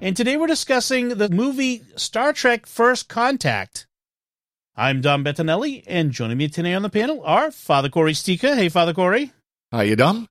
[0.00, 3.88] And today we're discussing the movie Star Trek First Contact.
[4.76, 8.54] I'm Dom Bettinelli, and joining me today on the panel are Father Cory Sticha.
[8.54, 9.32] Hey, Father Cory.
[9.72, 10.28] How you Dom?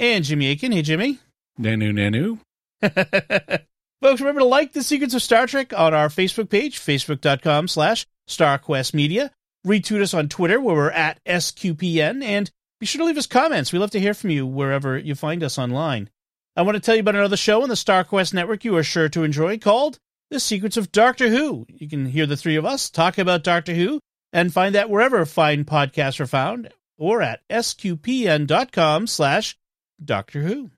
[0.00, 0.72] And Jimmy Akin.
[0.72, 1.20] Hey, Jimmy.
[1.60, 2.40] Nanu, nanu.
[4.02, 8.06] Folks, remember to like The Secrets of Star Trek on our Facebook page, facebook.com slash
[8.28, 9.30] StarQuestMedia.
[9.64, 12.50] Retweet us on Twitter, where we're at SQPN, and
[12.80, 13.72] be sure to leave us comments.
[13.72, 16.10] We love to hear from you wherever you find us online.
[16.56, 19.08] I want to tell you about another show on the StarQuest Network you are sure
[19.08, 19.98] to enjoy called
[20.30, 21.66] The Secrets of Doctor Who.
[21.68, 23.98] You can hear the three of us talk about Doctor Who
[24.32, 29.58] and find that wherever fine podcasts are found or at sqpn.com slash
[30.02, 30.70] Doctor Who.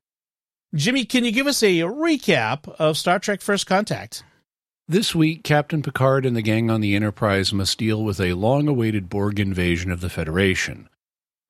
[0.75, 4.25] Jimmy, can you give us a recap of Star Trek First Contact?
[4.89, 8.67] This week, Captain Picard and the gang on the Enterprise must deal with a long
[8.67, 10.89] awaited Borg invasion of the Federation.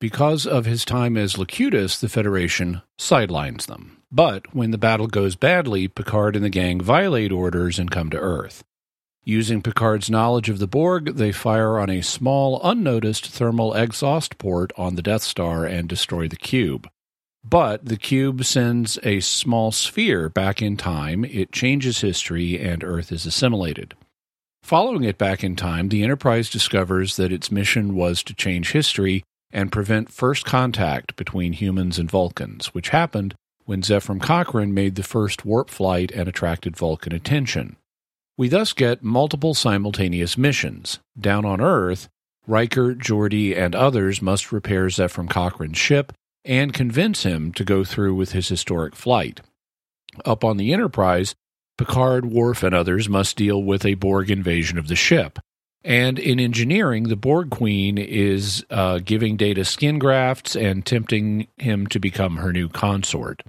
[0.01, 3.96] Because of his time as Locutus, the Federation sidelines them.
[4.11, 8.19] But when the battle goes badly, Picard and the gang violate orders and come to
[8.19, 8.63] Earth.
[9.25, 14.73] Using Picard's knowledge of the Borg, they fire on a small, unnoticed thermal exhaust port
[14.77, 16.89] on the Death Star and destroy the cube.
[17.45, 23.11] But the cube sends a small sphere back in time, it changes history, and Earth
[23.11, 23.95] is assimilated.
[24.63, 29.25] Following it back in time, the Enterprise discovers that its mission was to change history
[29.53, 33.35] and prevent first contact between humans and Vulcans, which happened
[33.67, 37.77] when Zefram Cochrane made the first warp flight and attracted Vulcan attention.
[38.39, 41.01] We thus get multiple simultaneous missions.
[41.19, 42.09] Down on Earth,
[42.47, 46.13] Riker, Geordi, and others must repair Zefram Cochrane's ship
[46.45, 49.41] and convince him to go through with his historic flight.
[50.25, 51.35] Up on the Enterprise,
[51.77, 55.41] Picard, Worf, and others must deal with a Borg invasion of the ship.
[55.83, 61.87] And in engineering, the Borg Queen is uh, giving Data skin grafts and tempting him
[61.89, 63.43] to become her new consort.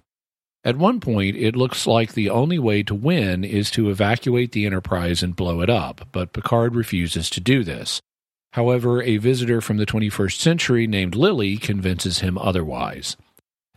[0.68, 4.66] At one point, it looks like the only way to win is to evacuate the
[4.66, 8.02] Enterprise and blow it up, but Picard refuses to do this.
[8.52, 13.16] However, a visitor from the 21st century named Lily convinces him otherwise.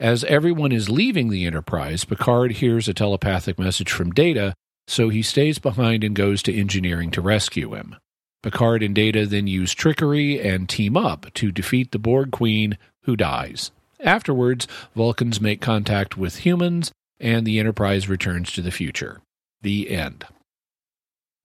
[0.00, 4.52] As everyone is leaving the Enterprise, Picard hears a telepathic message from Data,
[4.88, 7.94] so he stays behind and goes to engineering to rescue him.
[8.42, 13.14] Picard and Data then use trickery and team up to defeat the Borg Queen, who
[13.14, 13.70] dies.
[14.03, 19.21] Afterwards, Vulcans make contact with humans, and the Enterprise returns to the future.
[19.62, 20.25] The end.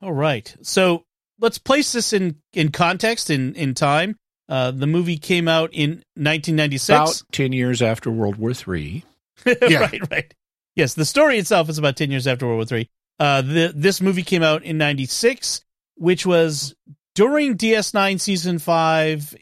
[0.02, 0.56] All right.
[0.62, 1.04] So
[1.40, 4.16] let's place this in, in context, in, in time.
[4.48, 6.90] Uh, the movie came out in 1996.
[6.90, 9.04] About 10 years after World War III.
[9.46, 9.80] Yeah.
[9.80, 10.34] right, right.
[10.76, 12.90] Yes, the story itself is about 10 years after World War III.
[13.20, 15.62] Uh, the, this movie came out in 96,
[15.96, 16.76] which was
[17.16, 19.36] during DS9 season 5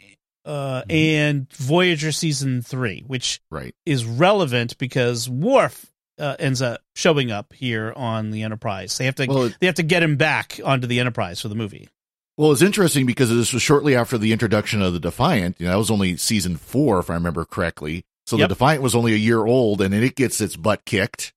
[0.46, 3.74] uh, and Voyager season 3, which Right.
[3.86, 5.86] is relevant because Worf
[6.20, 8.98] uh, ends up showing up here on the Enterprise.
[8.98, 11.56] They have to Well, they have to get him back onto the Enterprise for the
[11.56, 11.90] movie.
[12.38, 15.56] Well, it's interesting because this was shortly after the introduction of the Defiant.
[15.60, 18.06] You know, that was only season four, if I remember correctly.
[18.26, 18.50] So Yep.
[18.50, 21.34] the Defiant was only a year old, and then it gets its butt kicked.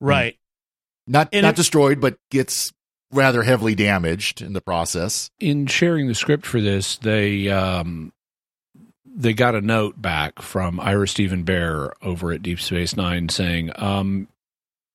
[0.00, 0.36] Right.
[1.06, 2.72] Not And not it- destroyed, but gets
[3.10, 5.30] rather heavily damaged in the process.
[5.40, 8.12] in sharing the script for this, they um,
[9.16, 13.70] they got a note back from Ira Steven Behr over at Deep Space Nine saying,
[13.76, 14.28] um,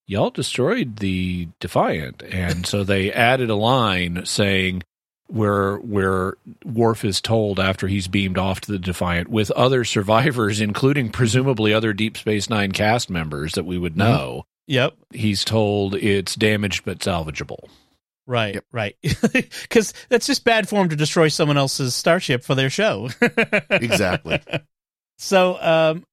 [0.07, 4.84] "Y'all destroyed the Defiant," and so they added a line saying.
[5.28, 10.62] Where where Worf is told after he's beamed off to the Defiant with other survivors,
[10.62, 14.94] including presumably other Deep Space Nine cast members that we would know, Yep.
[15.12, 17.68] he's told it's damaged but salvageable.
[18.25, 18.66] Right, Yep.
[18.72, 18.95] right.
[19.03, 23.09] Because that's just bad form to destroy someone else's starship for their show.
[23.69, 24.39] Exactly.
[25.18, 26.06] so, um,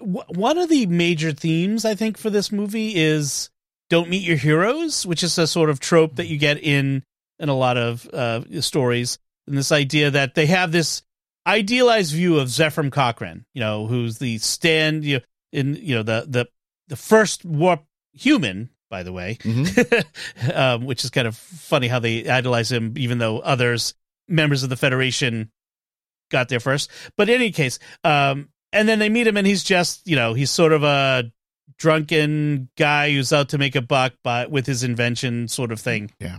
[0.00, 3.50] w- one of the major themes I think for this movie is
[3.90, 7.02] don't meet your heroes, which is a sort of trope that you get in
[7.38, 9.18] in a lot of uh, stories.
[9.46, 11.02] And this idea that they have this
[11.46, 16.02] idealized view of Zefram Cochrane, you know, who's the stand, you know, in you know
[16.02, 16.46] the the
[16.88, 20.04] the first warp human, by the way, Mhm.
[20.54, 23.94] um, which is kind of funny how they idolize him, even though others,
[24.28, 25.50] members of the Federation,
[26.30, 26.90] got there first.
[27.16, 30.34] But in any case, um, and then they meet him, and he's just, you know,
[30.34, 31.30] he's sort of a
[31.78, 36.10] drunken guy who's out to make a buck, but with his invention, sort of thing.
[36.20, 36.38] Yeah.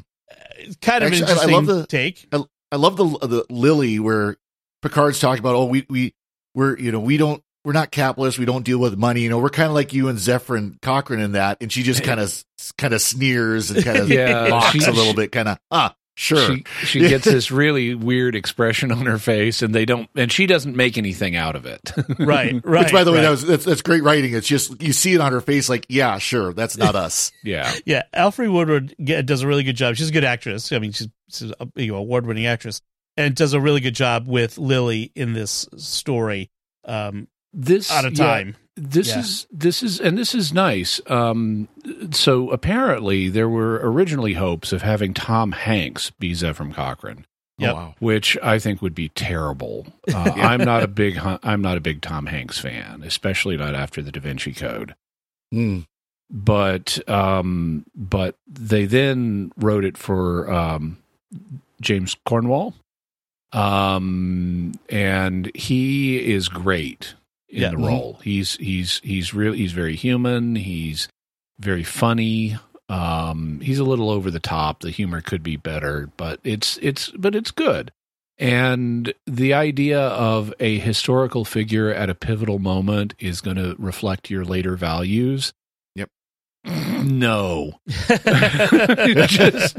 [0.82, 2.28] kind of Actually, I- I interesting love the- take.
[2.72, 4.38] I love the the Lily where
[4.84, 6.14] Picard's talking about, oh, we we
[6.54, 9.40] we're you know we don't we're not capitalists, we don't deal with money, you know,
[9.40, 12.44] we're kind of like you and Zefram Cochrane in that, and she just kind of
[12.78, 15.96] kind of sneers and kind of Yeah, mocks she- a little bit, kind of ah
[16.16, 20.30] sure, She she gets this really weird expression on her face, and they don't, and
[20.30, 21.92] she doesn't make anything out of it.
[22.20, 22.84] Right, right.
[22.84, 23.24] Which, by the way, right.
[23.24, 24.34] that was that's, that's great writing.
[24.34, 27.32] It's just you see it on her face, like, yeah, sure, that's not us.
[27.44, 28.94] yeah, Yeah, Alfre Woodard
[29.26, 29.96] does a really good job.
[29.96, 30.74] She's a good actress.
[30.74, 32.82] I mean, she's, she's a you know, award-winning actress,
[33.16, 36.50] and does a really good job with Lily in this story.
[36.84, 38.56] Um, this out of yeah, time.
[38.76, 39.20] this Yeah.
[39.20, 41.02] is this is and this is nice.
[41.08, 41.68] Um,
[42.12, 47.26] so apparently there were originally hopes of having Tom Hanks be Zefram Cochrane.
[47.58, 47.72] Yep.
[47.72, 47.96] Oh, wow.
[48.00, 49.88] which I think would be terrible.
[50.14, 54.02] Uh, I'm not a big I'm not a big Tom Hanks fan, especially not after
[54.02, 54.96] the Da Vinci Code.
[55.52, 55.80] Hmm.
[56.32, 60.98] But um, but they then wrote it for um,
[61.82, 62.74] James Cromwell,
[63.52, 67.14] um, and he is great
[67.50, 67.70] in Yeah.
[67.72, 67.88] the Mhm.
[67.88, 68.20] role.
[68.24, 69.54] He's he's he's real.
[69.54, 70.56] He's very human.
[70.56, 71.08] He's
[71.60, 72.58] very funny.
[72.90, 74.80] Um, he's a little over the top.
[74.82, 77.92] The humor could be better, but it's it's but it's good.
[78.40, 84.30] And the idea of a historical figure at a pivotal moment is going to reflect
[84.30, 85.52] your later values.
[85.96, 86.10] Yep.
[87.04, 87.80] No.
[89.28, 89.78] just,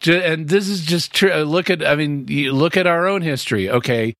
[0.00, 1.32] ju- and this is just true.
[1.42, 3.70] Look at, I mean, you look at our own history.
[3.70, 4.14] Okay.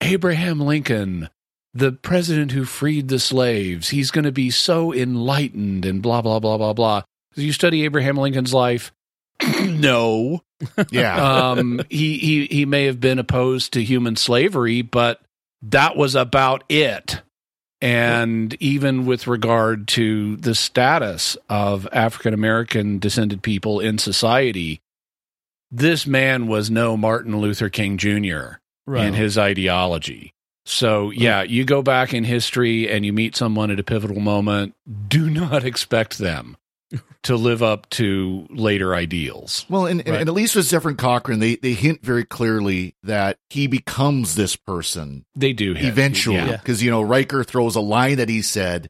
[0.00, 1.28] Abraham Lincoln,
[1.74, 6.40] the president who freed the slaves, he's going to be so enlightened and blah, blah,
[6.40, 7.02] blah, blah, blah.
[7.34, 8.92] Do you study Abraham Lincoln's life?
[9.62, 10.42] no.
[10.90, 11.52] Yeah.
[11.58, 15.20] Um, he, he, he may have been opposed to human slavery, but
[15.62, 17.22] that was about it.
[17.80, 24.80] And even with regard to the status of African American descended people in society,
[25.70, 28.58] this man was no Martin Luther King Jr.
[28.86, 29.06] right.
[29.06, 30.32] in his ideology.
[30.68, 34.74] So, yeah, you go back in history and you meet someone at a pivotal moment,
[35.08, 36.56] do not expect them
[37.22, 39.64] to live up to later ideals.
[39.68, 40.20] Well, and, Right.
[40.20, 44.56] and at least with Zefram Cochrane, they, they hint very clearly that he becomes this
[44.56, 45.86] person They do hit.
[45.86, 46.36] eventually.
[46.36, 46.56] Yeah.
[46.58, 48.88] Because, you know, Riker throws a line that he said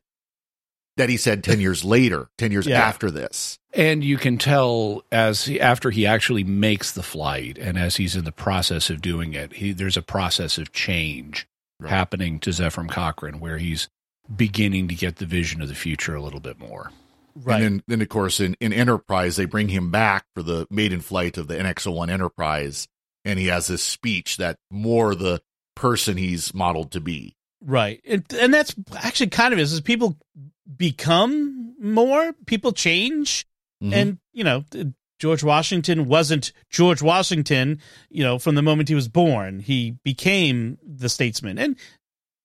[0.97, 2.81] that he said 10 years later, 10 years Yeah.
[2.81, 3.59] after this.
[3.73, 8.17] And you can tell as he, after he actually makes the flight and as he's
[8.17, 11.47] in the process of doing it, he, there's a process of change
[11.81, 11.91] Right.
[11.91, 13.89] happening to Zefram Cochrane where he's
[14.35, 16.91] beginning to get the vision of the future a little bit more.
[17.37, 17.63] right.
[17.63, 21.01] And then, then, of course, in, in Enterprise, they bring him back for the maiden
[21.01, 22.89] flight of the NX-01 Enterprise.
[23.25, 25.41] And he has this speech that more the
[25.77, 27.37] person he's modeled to be.
[27.65, 28.01] Right.
[28.07, 30.17] And, and that's actually kind of is, is people
[30.77, 33.47] become more, people change.
[33.83, 33.93] Mhm.
[33.93, 34.65] And, you know,
[35.19, 39.61] George Washington wasn't George Washington, you know, from the moment he was born.
[39.61, 41.77] He became the statesman and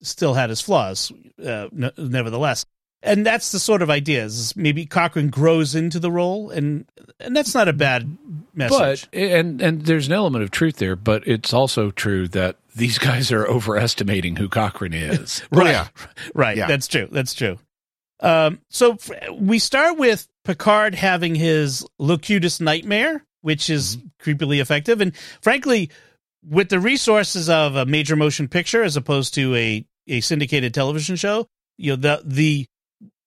[0.02, 1.12] still had his flaws,
[1.44, 2.66] uh, n- nevertheless.
[3.06, 6.86] And that's the sort of idea is maybe Cochrane grows into the role and
[7.20, 8.18] and that's not a bad
[8.54, 9.08] message.
[9.12, 12.98] But and and there's an element of truth there, but it's also true that these
[12.98, 15.44] guys are overestimating who Cochrane is.
[15.52, 15.88] right, yeah.
[16.34, 16.58] Right.
[16.58, 16.68] Yeah.
[16.68, 17.08] That's true.
[17.12, 17.60] That's true.
[18.22, 24.08] Um, so f- we start with Picard having his Locutus nightmare, which is mm-hmm.
[24.22, 25.02] creepily effective.
[25.02, 25.90] And frankly,
[26.46, 31.16] with the resources of a major motion picture as opposed to a, a syndicated television
[31.16, 32.66] show, you know, the, the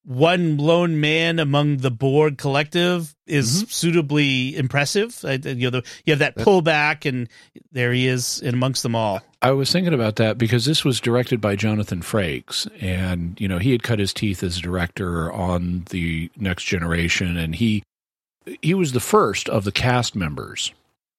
[0.06, 5.18] one lone man among the Borg collective is suitably impressive.
[5.24, 7.28] I, you know, the, you have that pullback and
[7.72, 9.20] there he is in amongst them all.
[9.42, 13.58] I was thinking about that because this was directed by Jonathan Frakes, and you know
[13.58, 17.82] he had cut his teeth as a director on the Next Generation, and he
[18.62, 20.72] he was the first of the cast members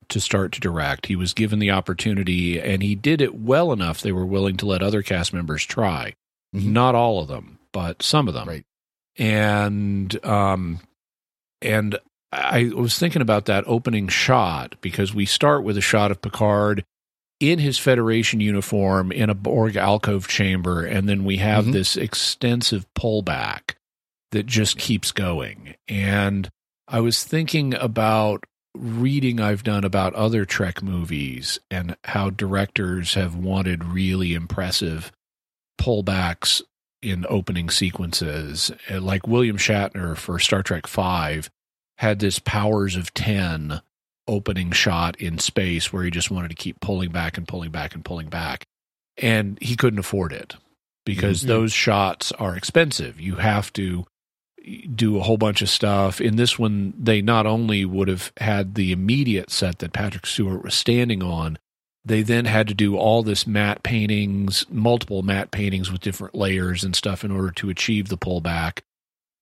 [0.10, 1.08] to start to direct.
[1.08, 4.02] He was given the opportunity, and he did it well enough.
[4.02, 6.14] They were willing to let other cast members try,
[6.56, 6.68] Mhm.
[6.72, 8.48] not all of them, but some of them.
[8.48, 8.66] Right.
[9.18, 10.80] And um,
[11.62, 11.98] and
[12.32, 16.84] I was thinking about that opening shot because we start with a shot of Picard
[17.40, 21.74] in his Federation uniform in a Borg alcove chamber, and then we have Mhm.
[21.74, 23.76] this extensive pullback
[24.32, 25.76] that just keeps going.
[25.88, 26.50] And
[26.88, 28.44] I was thinking about
[28.76, 35.12] reading I've done about other Trek movies and how directors have wanted really impressive
[35.80, 36.62] pullbacks
[37.10, 38.72] in opening sequences.
[38.90, 41.50] Uh, Like William Shatner for Star Trek Five
[41.98, 43.82] had this powers of 10
[44.28, 47.96] opening shot in space where he just wanted to keep pulling back and pulling back
[47.96, 48.66] and pulling back.
[49.18, 50.56] And he couldn't afford it
[51.06, 51.48] because Mhm.
[51.48, 53.20] those shots are expensive.
[53.22, 54.06] You have to
[54.94, 56.20] do a whole bunch of stuff.
[56.20, 60.62] In this one, they not only would have had the immediate set that Patrick Stewart
[60.64, 61.58] was standing on,
[62.08, 66.84] they then had to do all this matte paintings, multiple matte paintings with different layers
[66.84, 68.80] and stuff in order to achieve the pullback.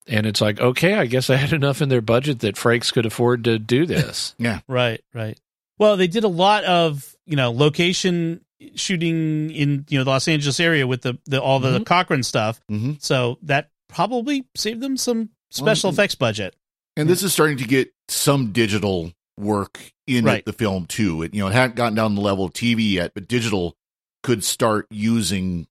[0.07, 3.05] And it's like, okay, I guess I had enough in their budget that Frakes could
[3.05, 4.35] afford to do this.
[4.37, 4.59] Yeah.
[4.67, 5.39] Right, right.
[5.79, 8.41] Well, they did a lot of you know location
[8.75, 11.85] shooting in you know the Los Angeles area with the, the all the Mhm.
[11.85, 16.55] Cochrane stuff, hmm so that probably saved them some special Well, effects budget.
[16.97, 20.45] And this is starting to get some digital work in Right.
[20.45, 21.21] the film too.
[21.23, 23.75] It you know it hadn't gotten down the level of TV yet, but digital
[24.23, 25.67] could start using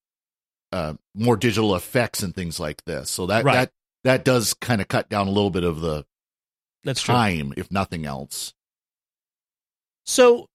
[0.73, 3.11] uh, more digital effects and things like this.
[3.11, 3.55] So that Right.
[3.55, 3.73] that
[4.05, 6.05] that does kind of cut down a little bit of the
[6.85, 7.15] That's true.
[7.15, 8.53] time, if nothing else.
[10.05, 10.49] So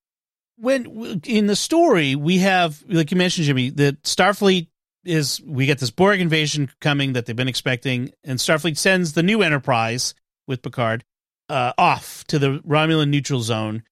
[0.57, 4.67] when in the story we have like you mentioned Jimmy that Starfleet
[5.05, 9.23] is we get this Borg invasion coming that they've been expecting and Starfleet sends the
[9.23, 10.13] new Enterprise
[10.47, 11.05] with Picard
[11.49, 13.83] uh, off to the Romulan neutral zone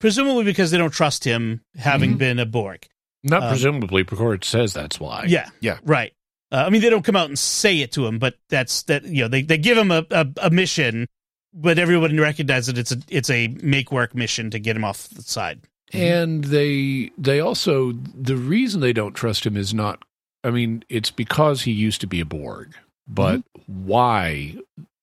[0.00, 2.18] presumably because they don't trust him having Mhm.
[2.18, 2.86] been a Borg.
[3.22, 5.26] Not Um, presumably, Picard says that's why.
[5.28, 5.48] Yeah.
[5.60, 5.78] Yeah.
[5.84, 6.12] Right.
[6.50, 9.04] Uh, I mean, they don't come out and say it to him, but that's that.
[9.04, 11.06] You know, they they give him a, a, a mission,
[11.54, 15.08] but everyone recognizes that it's a it's a make work mission to get him off
[15.08, 15.60] the side.
[15.92, 20.02] And they they also the reason they don't trust him is not
[20.44, 22.74] I mean, it's because he used to be a Borg.
[23.06, 24.56] But why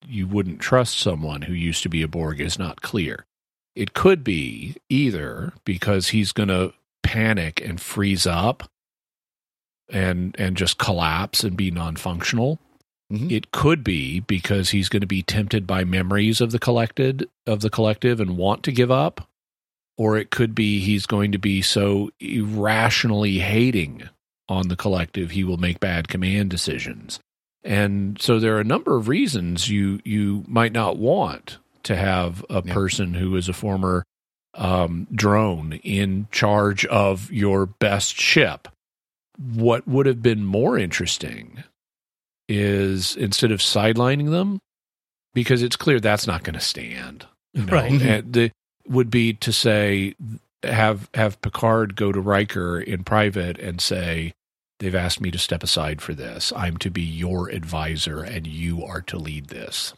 [0.07, 3.25] you wouldn't trust someone who used to be a Borg is not clear.
[3.75, 8.69] It could be either because he's going to panic and freeze up
[9.91, 12.59] and and just collapse and be non-functional.
[13.11, 13.31] Mhm.
[13.31, 17.61] It could be because he's going to be tempted by memories of the collected of
[17.61, 19.27] the collective and want to give up
[19.97, 24.03] or it could be he's going to be so irrationally hating
[24.47, 27.19] on the collective he will make bad command decisions.
[27.63, 32.45] And so there are a number of reasons you you might not want to have
[32.49, 32.73] a Yeah.
[32.73, 34.03] person who is a former
[34.55, 38.67] um, drone in charge of your best ship.
[39.37, 41.63] What would have been more interesting
[42.47, 44.59] is instead of sidelining them,
[45.33, 47.25] because it's clear that's not going to stand.
[47.53, 48.23] you know, Right.
[48.31, 48.51] the
[48.87, 50.15] would be to say
[50.63, 54.33] have have Picard go to Riker in private and say
[54.79, 56.51] they've asked me to step aside for this.
[56.55, 59.93] I'm to be your advisor and you are to lead this.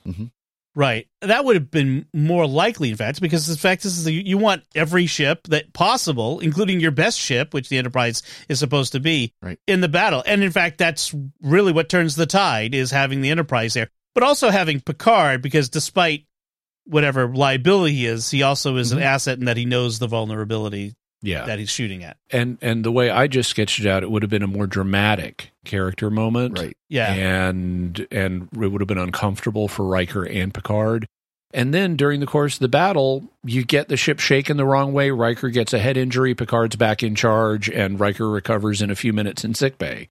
[0.74, 1.08] Right.
[1.22, 4.38] That would have been more likely, in fact, because the fact is, that you, you
[4.38, 9.02] want every ship that possible, including your best ship, which the Enterprise is supposed to
[9.02, 9.60] be, Right.
[9.68, 10.24] in the battle.
[10.26, 14.24] And in fact, that's really what turns the tide is having the Enterprise there, but
[14.24, 16.26] also having Picard, because despite
[16.86, 18.98] whatever liability he is, he also is Mhm.
[18.98, 21.46] an asset in that he knows the vulnerability Yeah.
[21.46, 22.18] that he's shooting at.
[22.32, 24.68] and and the way I just sketched it out, it would have been a more
[24.68, 26.58] dramatic character moment.
[26.60, 26.76] Right.
[26.90, 27.14] Yeah.
[27.14, 31.08] and and it would have been uncomfortable for Riker and Picard.
[31.54, 34.94] And then during the course of the battle, you get the ship shaken the wrong
[34.94, 35.12] way.
[35.12, 36.34] Riker gets a head injury.
[36.34, 40.08] Picard's back in charge, and Riker recovers in a few minutes in sickbay.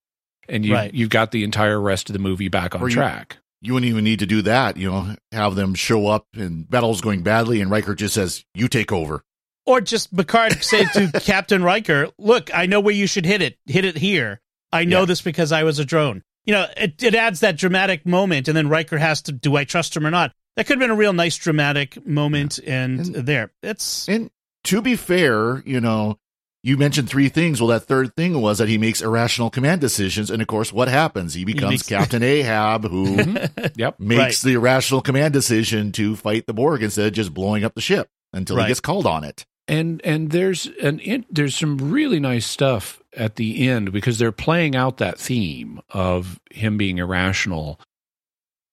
[0.50, 0.92] And you Right.
[0.92, 3.38] you've got the entire rest of the movie back on you- track.
[3.62, 4.76] You wouldn't even need to do that.
[4.76, 8.68] You know, have them show up and battle's going badly, and Riker just says, "You
[8.68, 9.22] take over."
[9.66, 13.58] Or just Picard say to Captain Riker, "Look, I know where you should hit it.
[13.66, 14.40] Hit it here.
[14.72, 15.06] I know Yeah.
[15.06, 18.56] this because I was a drone." You know, it, it adds that dramatic moment, and
[18.56, 20.96] then Riker has to, "Do I trust him or not?" That could have been a
[20.96, 24.30] real nice dramatic moment, and, And- there, it's And
[24.64, 26.18] to be fair, you know,
[26.62, 27.60] you mentioned three things.
[27.60, 30.88] Well, that third thing was that he makes irrational command decisions, and of course, what
[30.88, 31.34] happens?
[31.34, 33.16] He becomes makes- Captain Ahab, who
[33.76, 34.00] Yep.
[34.00, 34.36] makes Right.
[34.50, 38.08] the irrational command decision to fight the Borg instead of just blowing up the ship
[38.32, 38.64] until Right.
[38.64, 39.46] he gets called on it.
[39.70, 44.32] And and there's an in, there's some really nice stuff at the end because they're
[44.32, 47.78] playing out that theme of him being irrational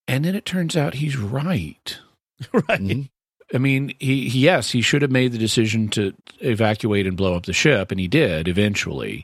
[0.07, 1.99] and then it turns out he's right
[2.53, 2.81] right.
[2.81, 3.09] Mhm.
[3.53, 7.35] i mean he, he yes he should have made the decision to evacuate and blow
[7.35, 9.23] up the ship and he did eventually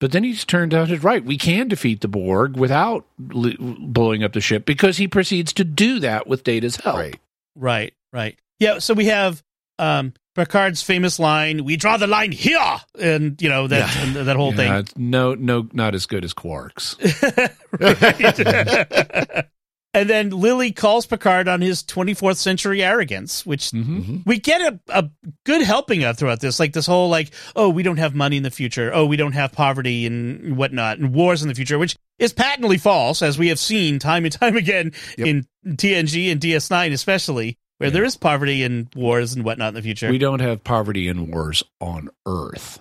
[0.00, 4.22] but then he's turned out it right we can defeat the borg without li- blowing
[4.24, 7.20] up the ship because he proceeds to do that with data's help Right.
[7.60, 8.38] Right, right.
[8.60, 9.42] Yeah, so we have
[9.80, 12.60] um Picard's famous line, "We draw the line here,"
[13.00, 14.22] and you know that Yeah.
[14.22, 16.94] that whole Yeah, it's no no not as good as quarks
[19.94, 24.22] and then Lily calls Picard on his 24th century arrogance, which hmm Mhm.
[24.26, 25.10] we get a, a
[25.44, 26.60] good helping of throughout this.
[26.60, 28.90] Like this whole like, oh, we don't have money in the future.
[28.94, 32.78] Oh, we don't have poverty and whatnot, and wars in the future, which is patently
[32.78, 35.26] false, as we have seen time and time again Yep.
[35.26, 37.94] in TNG and DS9, especially where Yeah.
[37.94, 40.10] there is poverty and wars and whatnot in the future.
[40.10, 42.78] we don't have poverty and wars on earth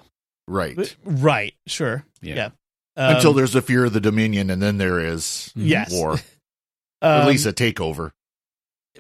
[0.48, 0.96] Right.
[1.04, 1.54] right?
[1.66, 2.04] Sure.
[2.22, 2.36] Yeah.
[2.36, 2.50] Yeah.
[2.96, 5.92] Um, Until there's a fear of the Dominion, and then there is Yes.
[5.92, 6.14] war.
[7.02, 8.12] Or at Um, least a takeover.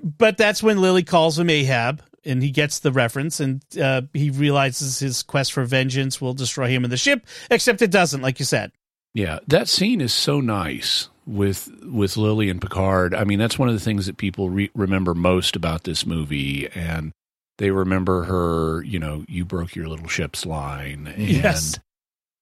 [0.03, 4.29] but that's when Lily calls him Ahab, and he gets the reference, and uh, he
[4.29, 7.25] realizes his quest for vengeance will destroy him and the ship.
[7.49, 8.71] Except it doesn't, like you said.
[9.15, 13.13] Yeah, that scene is so nice with with Lily and Picard.
[13.13, 16.67] I mean, that's one of the things that people re- remember most about this movie,
[16.73, 17.11] and
[17.57, 18.81] they remember her.
[18.83, 21.79] You know, you broke your little ship's line, and Yes.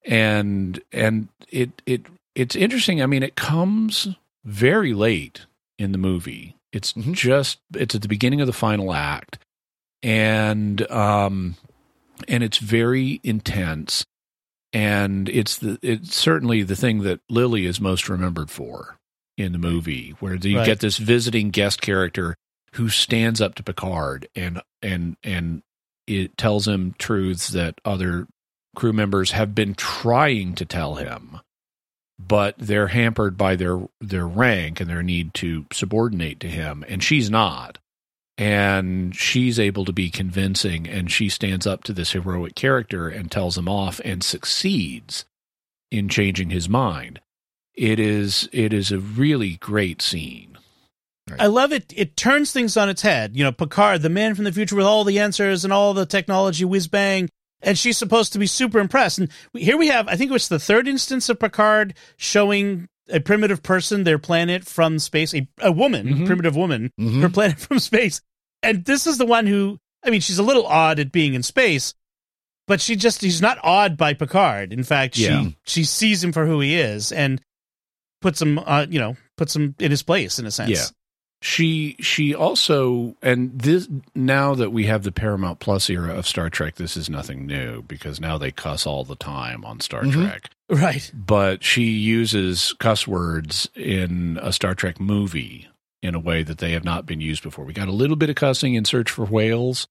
[0.04, 3.02] and and it it it's interesting.
[3.02, 4.08] I mean, it comes
[4.44, 5.46] very late
[5.78, 6.54] in the movie.
[6.72, 7.14] It's Mhm.
[7.14, 9.38] just it's at the beginning of the final act,
[10.02, 11.56] and um,
[12.28, 14.04] and it's very intense
[14.76, 18.98] and it's the it's certainly the thing that Lily is most remembered for
[19.38, 20.66] in the movie, where you Right.
[20.66, 22.36] get this visiting guest character
[22.74, 25.62] who stands up to Picard and and and
[26.06, 28.26] it tells him truths that other
[28.74, 31.40] crew members have been trying to tell him,
[32.18, 37.02] but they're hampered by their their rank and their need to subordinate to him, and
[37.02, 37.78] she's not
[38.38, 43.30] and she's able to be convincing and she stands up to this heroic character and
[43.30, 45.24] tells him off and succeeds
[45.90, 47.20] in changing his mind
[47.74, 50.56] it is it is a really great scene
[51.38, 51.92] I love it.
[51.96, 53.36] It turns things on its head.
[53.36, 56.06] You know, Picard, the man from the future with all the answers and all the
[56.06, 57.28] technology whiz bang.
[57.62, 59.18] And she's supposed to be super impressed.
[59.18, 63.20] And here we have, I think it was the third instance of Picard showing a
[63.20, 66.26] primitive person their planet from space, a, a woman, Mhm.
[66.26, 67.20] primitive woman, Mhm.
[67.22, 68.20] her planet from space.
[68.62, 71.42] And this is the one who, I mean, she's a little odd at being in
[71.42, 71.94] space,
[72.66, 74.72] but she just, she's not awed by Picard.
[74.72, 75.42] In fact, Yeah.
[75.42, 77.40] she, she sees him for who he is and
[78.20, 80.70] puts him, uh, you know, puts him in his place in a sense.
[80.70, 80.84] Yeah.
[81.46, 86.50] She she also and this now that we have the paramount plus era of star
[86.50, 90.12] trek this is nothing new because now they cuss all the time on star Mhm.
[90.28, 91.08] trek Right.
[91.14, 95.68] but she uses cuss words in a Star Trek movie
[96.02, 97.64] in a way that they have not been used before.
[97.64, 99.86] We got a little bit of cussing in Search for Whales,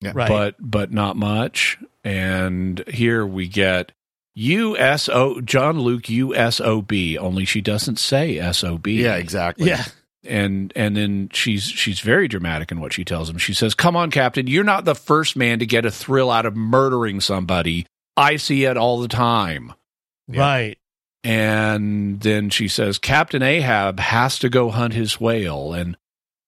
[0.00, 0.12] Yeah.
[0.14, 0.28] Right.
[0.28, 1.76] but but not much.
[2.02, 3.92] And here we get
[4.34, 8.86] USO Jean Luc USOB, only she doesn't say SOB.
[8.86, 9.68] Yeah, exactly.
[9.68, 9.84] Yeah.
[10.24, 13.38] And and then she's she's very dramatic in what she tells him.
[13.38, 16.44] She says, "Come on, Captain, you're not the first man to get a thrill out
[16.44, 17.86] of murdering somebody.
[18.16, 19.72] I see it all the time."
[20.28, 20.78] Right.
[21.22, 25.96] And then she says, Captain Ahab has to go hunt his whale and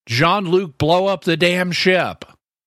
[0.06, 2.24] Jean Luc blow up the damn ship.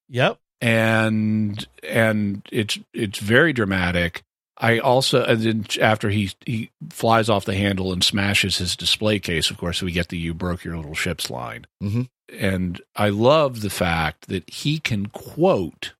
[0.10, 0.38] Yep.
[0.62, 4.24] And and it's it's very dramatic.
[4.58, 9.20] I also and then after he he flies off the handle and smashes his display
[9.20, 11.66] case, of course, we get the you broke your little ship's line.
[11.84, 12.10] Mhm.
[12.40, 15.94] And I love the fact that he can quote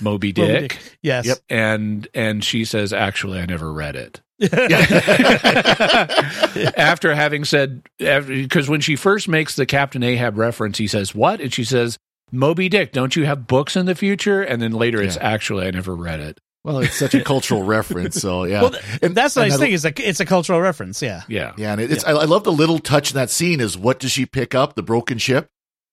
[0.00, 0.46] Moby Dick.
[0.48, 0.78] Moby Dick.
[1.02, 1.26] Yes.
[1.26, 1.38] Yep.
[1.48, 4.20] And and she says, actually I never read it.
[6.76, 11.40] After having said because when she first makes the Captain Ahab reference, he says what,
[11.40, 11.98] and she says
[12.32, 12.92] Moby Dick.
[12.92, 14.42] Don't you have books in the future?
[14.42, 16.38] And then later, it's actually I never read it.
[16.64, 18.16] Well, it's such a cultural reference.
[18.20, 18.62] So yeah.
[18.62, 21.02] Well, And- that's the and nice I- thing is like it's a cultural reference.
[21.02, 21.22] Yeah.
[21.28, 23.76] Yeah, Yeah, and it- it's I, I love the little touch in that scene is
[23.76, 24.74] what does she pick up?
[24.74, 25.48] The broken ship,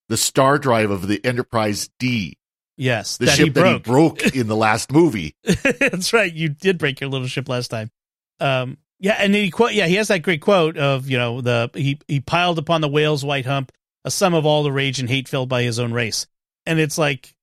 [0.10, 2.38] the star drive of the Enterprise D,
[2.78, 3.18] Yes.
[3.18, 4.20] the that ship he that he broke.
[4.22, 5.36] broke in the last movie.
[5.44, 6.32] that's right.
[6.34, 7.92] You did break your little ship last time.
[8.40, 8.78] Um.
[9.04, 9.74] Yeah, and he quote.
[9.74, 12.88] Yeah, he has that great quote of you know the he he piled upon the
[12.88, 13.72] whale's white hump
[14.06, 16.28] a sum of all the rage and hate felt by his own race,
[16.68, 17.34] and it's like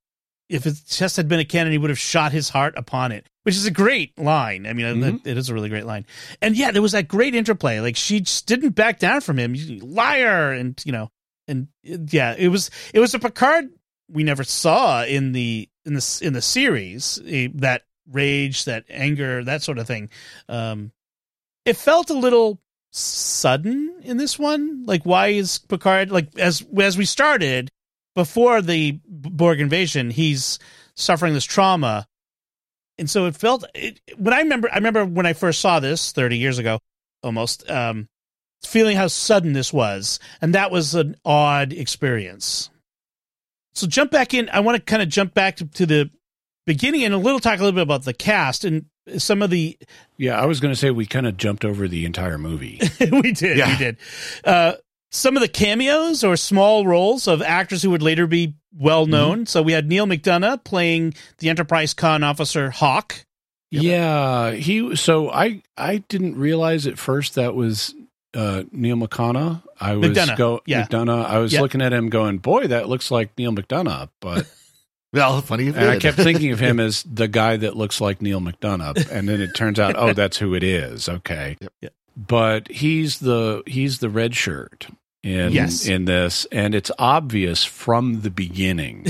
[0.48, 3.26] if his chest had been a cannon, he would have shot his heart upon it,
[3.42, 4.66] which is a great line.
[4.66, 5.26] I mean, Mhm.
[5.26, 6.06] it is a really great line.
[6.40, 7.80] And yeah, there was that great interplay.
[7.80, 9.54] Like she just didn't back down from him.
[9.80, 11.10] Liar, and you know,
[11.46, 13.70] and yeah, it was it was a Picard
[14.10, 17.20] we never saw in the in the in the series.
[17.26, 20.08] eh, That rage, that anger, that sort of thing.
[20.48, 20.92] Um,
[21.66, 22.58] it felt a little
[22.90, 24.84] sudden in this one.
[24.86, 27.70] Like, why is Picard like as as we started
[28.18, 30.10] before the Borg invasion?
[30.10, 30.58] He's
[30.96, 32.04] suffering this trauma,
[32.98, 33.64] and so it felt.
[33.76, 36.80] It, when I remember, I remember when I first saw this thirty years ago,
[37.22, 37.70] almost.
[37.70, 38.08] Um,
[38.66, 42.70] feeling how sudden this was, and that was an odd experience.
[43.72, 44.48] So jump back in.
[44.52, 46.10] I want to kind of jump back to, to the
[46.66, 49.78] beginning and a little talk a little bit about the cast and some of the
[50.16, 50.40] yeah.
[50.40, 52.80] I was going to say we kind of jumped over the entire movie.
[53.00, 53.64] we did.
[53.64, 53.96] We did.
[54.44, 54.72] Uh,
[55.10, 59.46] some of the cameos or small roles of actors who would later be well known.
[59.46, 63.24] So we had Neil McDonough playing the Enterprise con officer Hawk.
[63.70, 64.96] yeah, he.
[64.96, 67.94] So I I didn't realize at first that was
[68.34, 69.62] uh, Neil McDonough.
[69.80, 70.84] I was McDonough, go yeah.
[70.86, 71.24] McDonough.
[71.24, 71.60] I was Yeah.
[71.62, 74.46] looking at him going, boy, that looks like Neil McDonough, but.
[75.10, 75.68] Well, funny.
[75.68, 79.26] And I kept thinking of him as the guy that looks like Neil McDonough, and
[79.26, 81.08] then it turns out, oh, that's who it is.
[81.08, 81.94] Okay, Yep.
[82.18, 82.26] Yep.
[82.28, 84.86] but he's the he's the red shirt,
[85.22, 85.86] in Yes.
[85.86, 89.06] in this, and it's obvious from the beginning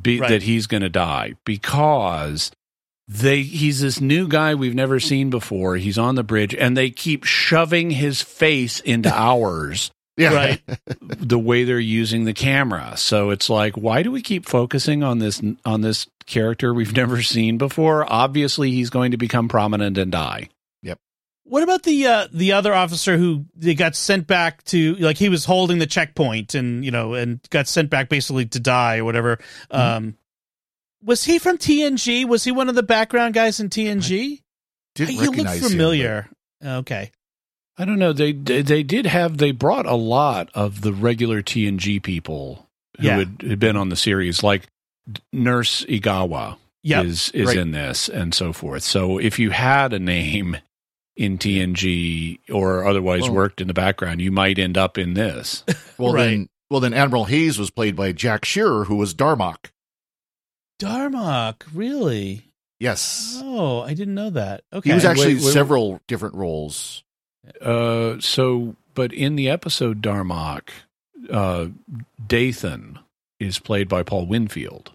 [0.00, 0.28] be, Right.
[0.30, 2.50] that he's going to die because
[3.08, 5.76] they he's this new guy we've never seen before.
[5.76, 9.90] He's on the bridge, and they keep shoving his face into ours.
[10.16, 10.32] Yeah.
[10.32, 10.62] Right.
[11.00, 12.96] the way they're using the camera.
[12.96, 17.20] So it's like, why do we keep focusing on this on this character we've never
[17.20, 18.10] seen before?
[18.10, 20.48] Obviously, he's going to become prominent and die.
[21.46, 24.94] What about the uh, the other officer who they got sent back to?
[24.96, 28.60] Like he was holding the checkpoint, and you know, and got sent back basically to
[28.60, 29.36] die or whatever.
[29.70, 29.76] Mm-hmm.
[29.76, 30.16] Um,
[31.02, 32.26] was he from TNG?
[32.26, 34.40] Was he one of the background guys in TNG?
[34.94, 36.28] Didn't he looked recognize him, familiar.
[36.64, 37.10] okay,
[37.76, 38.14] I don't know.
[38.14, 42.66] They they they did have they brought a lot of the regular TNG people
[42.98, 43.16] who Yeah.
[43.18, 44.62] had, had been on the series, like
[45.30, 47.58] Nurse Ogawa yeah, is is Right.
[47.58, 48.82] in this and so forth.
[48.82, 50.56] So if you had a name
[51.16, 55.62] in TNG or otherwise Well- worked in the background, you might end up in this.
[55.98, 56.24] Well, Right.
[56.30, 59.66] then, well, then Admiral Hayes was played by Jack Shearer, who was Darmok.
[60.80, 62.50] Darmok, really?
[62.80, 63.38] Yes.
[63.42, 64.64] Oh, I didn't know that.
[64.72, 67.04] Okay, He was actually Wait, wait, several different roles.
[67.60, 70.70] Uh, so, but in the episode Darmok,
[71.30, 71.66] uh,
[72.26, 72.98] Dathan
[73.38, 74.92] is played by Paul Winfield.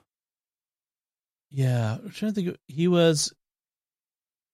[1.50, 2.48] Yeah, I'm trying to think.
[2.50, 3.34] of- He was.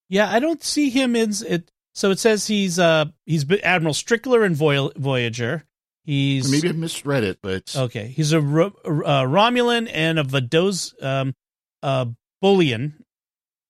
[0.10, 1.72] Yeah, I don't see him in it.
[1.94, 5.63] So it says he's uh he's Admiral Strickler in Voyager.
[6.04, 8.08] He's Maybe I misread it, but okay.
[8.08, 11.34] He's a Ro- uh, Romulan and a Vados um
[11.82, 12.06] uh
[12.44, 12.94] Bolian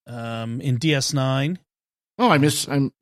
[0.06, 1.58] um in DS9.
[2.18, 2.68] oh, I miss.
[2.68, 2.92] I'm.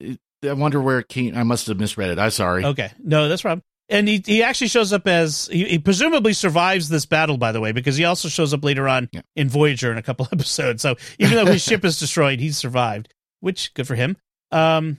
[0.47, 1.37] I wonder where it came.
[1.37, 2.19] I must have misread it.
[2.19, 2.65] I'm sorry.
[2.65, 3.61] Okay, no, that's right.
[3.89, 7.61] And he he actually shows up as he, he presumably survives this battle, by the
[7.61, 9.23] way, because he also shows up later on Yeah.
[9.37, 10.83] in Voyager in a couple episodes.
[10.83, 13.13] So even though his ship is destroyed, he's survived,
[13.45, 14.17] which good for him.
[14.51, 14.99] Um,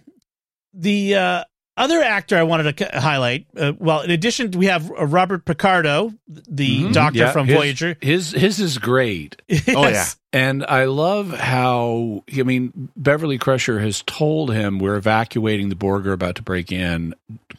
[0.74, 1.44] the uh,
[1.78, 6.14] other actor I wanted to highlight, uh, well, in addition, we have uh, Robert Picardo,
[6.28, 6.94] the Mhm.
[6.94, 7.98] doctor Yeah, from his- Voyager.
[8.02, 9.42] His his is great.
[9.70, 15.70] Oh, yeah, And I love how, I mean, Beverly Crusher has told him we're evacuating
[15.70, 17.16] the Borg are about to break in,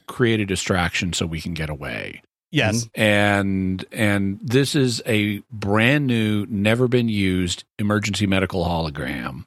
[0.07, 2.23] create a distraction so we can get away.
[2.53, 2.89] Yes.
[2.95, 9.45] And and this is a brand new, never been used emergency medical hologram.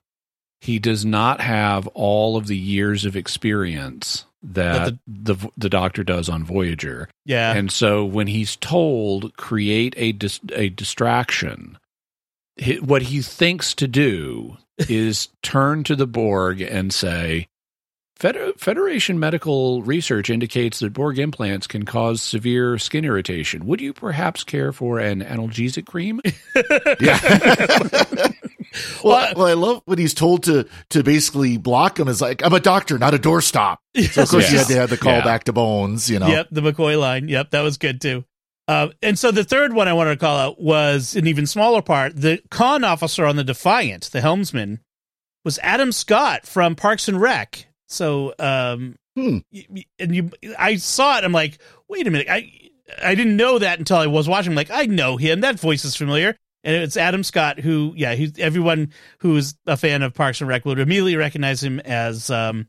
[0.62, 6.30] He does not have all of the years of experience that the, the doctor does
[6.30, 7.10] on Voyager.
[7.26, 7.54] Yeah.
[7.54, 11.78] And so when he's told create a dis- a distraction,
[12.60, 17.48] hi what he thinks to do is turn to the Borg and say,
[18.20, 23.66] Federation medical research indicates that Borg implants can cause severe skin irritation.
[23.66, 26.20] Would you perhaps care for an analgesic cream?
[27.00, 27.18] Yeah.
[29.04, 32.08] well, well, I love when he's told to to basically block him.
[32.08, 33.78] Is like, I'm a doctor, not a doorstop.
[34.12, 35.24] So of course you had to have the call Yeah.
[35.24, 36.10] back to Bones.
[36.10, 36.28] You know.
[36.28, 37.28] Yep, the McCoy line.
[37.30, 38.26] Yep, that was good too.
[38.68, 41.82] Uh, and so the third one I wanted to call out was an even smaller
[41.82, 42.16] part.
[42.16, 44.80] The con officer on the Defiant, the helmsman,
[45.44, 47.66] was Adam Scott from Parks and Rec.
[47.90, 49.40] So, um, Hmm.
[50.00, 51.24] and you, I saw it.
[51.26, 51.58] I'm like,
[51.90, 52.28] wait a minute.
[52.30, 52.52] I,
[53.04, 54.52] I didn't know that until I was watching.
[54.54, 55.42] I'm like, I know him.
[55.42, 56.36] That voice is familiar.
[56.64, 60.66] And it's Adam Scott, who, yeah, he, everyone who's a fan of Parks and Rec
[60.66, 62.68] would immediately recognize him as, um,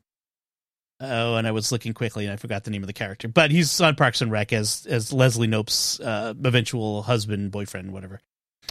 [1.03, 3.27] Oh, and I was looking quickly and I forgot the name of the character.
[3.27, 8.19] But he's on Parks and Rec as as Leslie Knope's uh, eventual husband, boyfriend, whatever.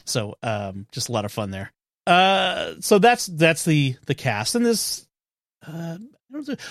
[0.05, 1.73] So um, just a lot of fun there.
[2.07, 5.09] Uh, so that's that's the the cast and this.
[5.67, 6.20] Uh, I don't know-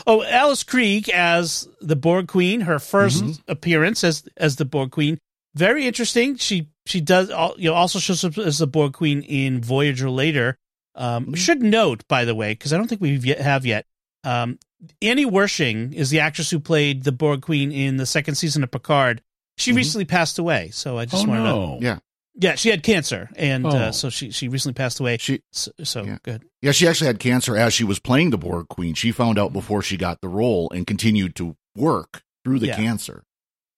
[0.07, 3.39] oh, Alice Krige as the Borg Queen, her 1st Mhm.
[3.47, 5.17] appearance as as the Borg Queen.
[5.55, 6.37] Very interesting.
[6.37, 10.09] She she does al- you know also shows up as the Borg Queen in Voyager
[10.09, 10.57] later.
[10.95, 11.37] Um, Mhm.
[11.37, 13.85] Should note by the way because I don't think we yet have yet.
[14.23, 14.59] Um,
[15.01, 18.71] Annie Wersching is the actress who played the Borg Queen in the second season of
[18.71, 19.21] Picard.
[19.57, 19.75] She Mhm.
[19.75, 21.49] recently passed away, so I just oh wanted to.
[21.49, 21.79] no!
[21.81, 21.99] Yeah.
[22.41, 23.91] Yeah, she had cancer, and uh, Oh.
[23.91, 25.17] so she she recently passed away.
[25.17, 26.17] She So, so Yeah.
[26.23, 26.45] good.
[26.61, 28.93] yeah she actually had cancer as she was playing the Borg Queen.
[28.93, 32.77] She found out before she got the role and continued to work through the Yeah.
[32.77, 33.23] cancer,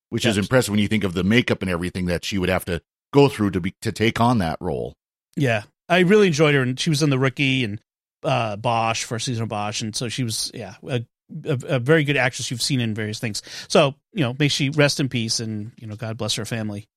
[0.10, 2.64] which is impressive when you think of the makeup and everything that she would have
[2.66, 4.94] to go through to be to take on that role.
[5.36, 7.80] Yeah, I really enjoyed her, and she was in the Rookie and
[8.24, 11.04] uh, Bosch for season of Bosch, and so she was yeah a,
[11.46, 13.42] a, a very good actress you've seen in various things.
[13.70, 16.88] So you know, may she rest in peace, and you know, God bless her family.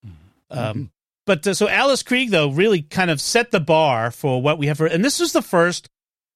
[0.50, 0.90] Um,
[1.26, 4.66] but uh, so Alice Krige though really kind of set the bar for what we
[4.66, 5.88] have for, and this was the first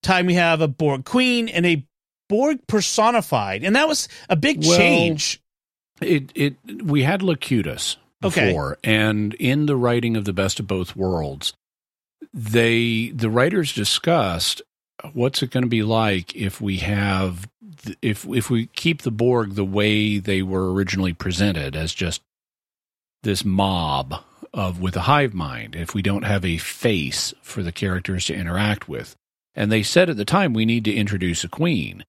[0.03, 1.85] time we have a Borg Queen and a
[2.29, 5.40] Borg personified, and that was a big Well, change.
[6.01, 8.46] It it we had Locutus Okay.
[8.48, 11.53] before, and in the writing of the Best of Both Worlds,
[12.35, 14.62] they the writers discussed
[15.12, 17.48] what's it going to be like if we have
[18.03, 22.20] if if we keep the Borg the way they were originally presented as just
[23.22, 24.22] this mob
[24.53, 28.35] of with a hive mind, if we don't have a face for the characters to
[28.35, 29.15] interact with,
[29.55, 32.05] and they said at the time we need to introduce a queen,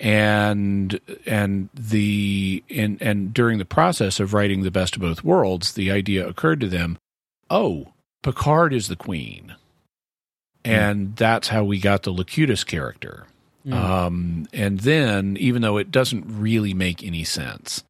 [0.00, 5.72] and and the and and during the process of writing the best of both worlds,
[5.72, 6.98] the idea occurred to them,
[7.50, 9.54] oh, Picard is the queen,
[10.64, 13.26] and that's how we got the Locutus character.
[13.66, 13.72] Mm.
[13.72, 17.84] Um, and then, even though it doesn't really make any sense,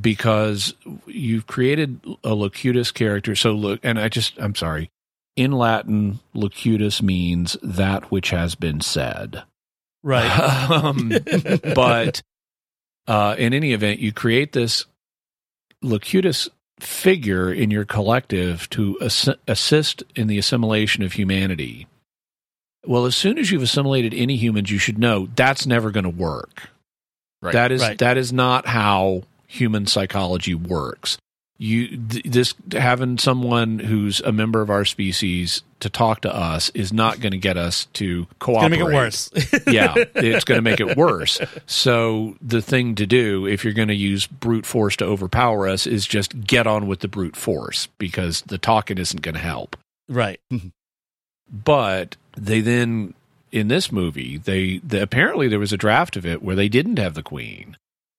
[0.00, 0.74] because
[1.06, 3.34] you've created a locutus character.
[3.36, 4.90] So look, and I just, I'm sorry.
[5.36, 9.42] In Latin, locutus means that which has been said.
[10.02, 10.28] right.
[10.70, 11.12] um,
[11.74, 12.22] but
[13.06, 14.84] uh, in any event, you create this
[15.82, 16.48] locutus
[16.80, 21.86] figure in your collective to ass- assist in the assimilation of humanity.
[22.86, 26.10] Well, as soon as you've assimilated any humans, you should know that's never going to
[26.10, 26.68] work.
[27.42, 27.52] Right.
[27.52, 27.98] That is Right.
[27.98, 31.18] that is not how human psychology works.
[31.60, 36.70] You th- this having someone who's a member of our species to talk to us
[36.70, 38.74] is not going to get us to cooperate.
[38.74, 39.30] It's Gonna make it worse.
[39.66, 41.40] yeah, it's going to make it worse.
[41.66, 45.84] So the thing to do if you're going to use brute force to overpower us
[45.84, 49.76] is just get on with the brute force because the talking isn't going to help.
[50.08, 50.40] right.
[51.50, 53.14] But they then
[53.50, 56.98] in this movie they, they apparently there was a draft of it where they didn't
[56.98, 57.76] have the queen.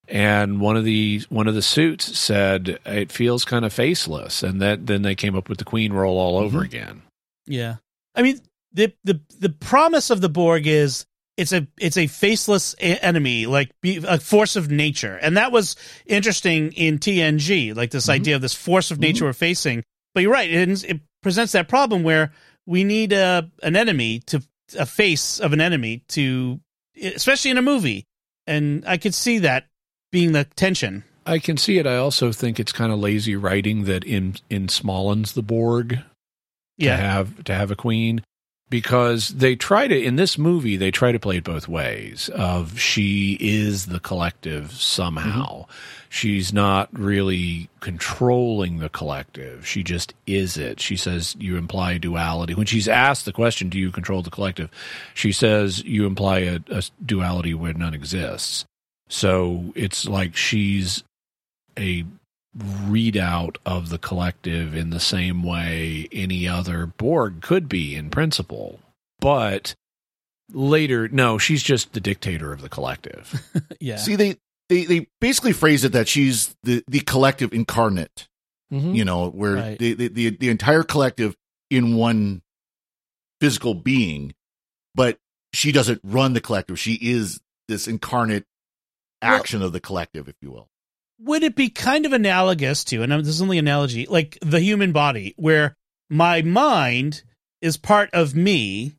[0.09, 4.59] And one of the one of the suits said it feels kind of faceless, and
[4.61, 6.65] that then they came up with the queen role all over Mhm.
[6.65, 7.01] again.
[7.45, 7.75] Yeah.
[8.15, 8.39] I mean,
[8.73, 11.05] the the the promise of the Borg is
[11.37, 15.75] it's a it's a faceless enemy, like be, a force of nature, and that was
[16.07, 18.13] interesting in TNG, like this Mhm.
[18.13, 19.83] idea of this force of nature we're facing.
[20.15, 22.33] But you're right; it, it presents that problem where
[22.65, 24.41] we need a an enemy to
[24.77, 26.59] a face of an enemy to,
[27.01, 28.05] especially in a movie,
[28.47, 29.67] and I could see that
[30.11, 31.03] being the tension.
[31.25, 31.85] I can see it.
[31.85, 36.03] I also think it's kind of lazy writing that in in Smallens the Borg to
[36.77, 38.23] Yeah, have to have a queen
[38.69, 42.79] because they try to in this movie they try to play it both ways of
[42.79, 45.61] she is the collective somehow.
[45.61, 45.71] Mm-hmm.
[46.11, 49.67] She's not really controlling the collective.
[49.67, 50.79] She just is it.
[50.79, 52.55] She says you imply duality.
[52.55, 54.71] When she's asked the question do you control the collective?
[55.13, 58.65] she says you imply a, a duality where none exists
[59.09, 61.03] so it's like she's
[61.77, 62.05] a
[62.57, 68.79] readout of the collective in the same way any other Borg could be in principle.
[69.19, 69.75] But
[70.51, 73.49] later, no, she's just the dictator of the collective.
[73.79, 78.27] yeah, See, they, they they basically phrase it that she's the the collective incarnate.
[78.73, 78.93] Mm-hmm.
[78.93, 79.79] You know, where Right.
[79.79, 81.35] the, the the the entire collective
[81.69, 82.41] in one
[83.41, 84.33] physical being,
[84.95, 85.17] but
[85.53, 86.77] she doesn't run the collective.
[86.79, 88.45] She is this incarnate
[89.21, 90.69] Well- action of the collective, if you will.
[91.21, 94.91] would it be kind of analogous to, and this is only analogy, like the human
[94.93, 95.75] body, where
[96.09, 97.23] my mind
[97.61, 98.93] is part of me,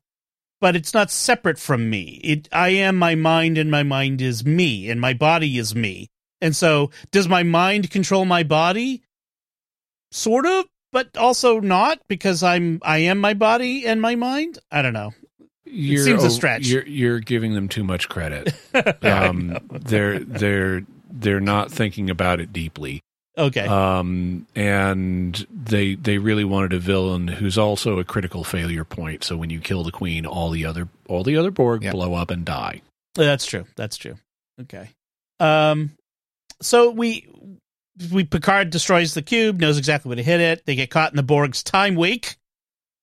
[0.61, 2.21] but it's not separate from me.
[2.23, 6.09] It, I am my mind, and my mind is me, and my body is me.
[6.43, 9.03] And so, does my mind control my body?
[10.13, 14.59] Sort of, but also not because I'm I am my body and my mind.
[14.71, 15.13] I don't know.
[15.73, 16.67] You're, seems a stretch.
[16.67, 18.53] You're, you're giving them too much credit.
[19.05, 23.01] um, they're they're they're not thinking about it deeply.
[23.39, 29.25] Okay, Um, and they they really wanted a villain who's also a critical failure point.
[29.25, 31.93] So when you kill the queen, all the other all the other Borg Yeah.
[31.93, 32.83] blow up and die.
[33.15, 33.65] That's true.
[33.77, 34.17] That's true.
[34.61, 34.91] Okay.
[35.39, 35.93] Um,
[36.61, 37.29] so we
[38.13, 40.67] we Picard destroys the cube, knows exactly where to hit it.
[40.67, 42.37] They get caught in the Borg's time wake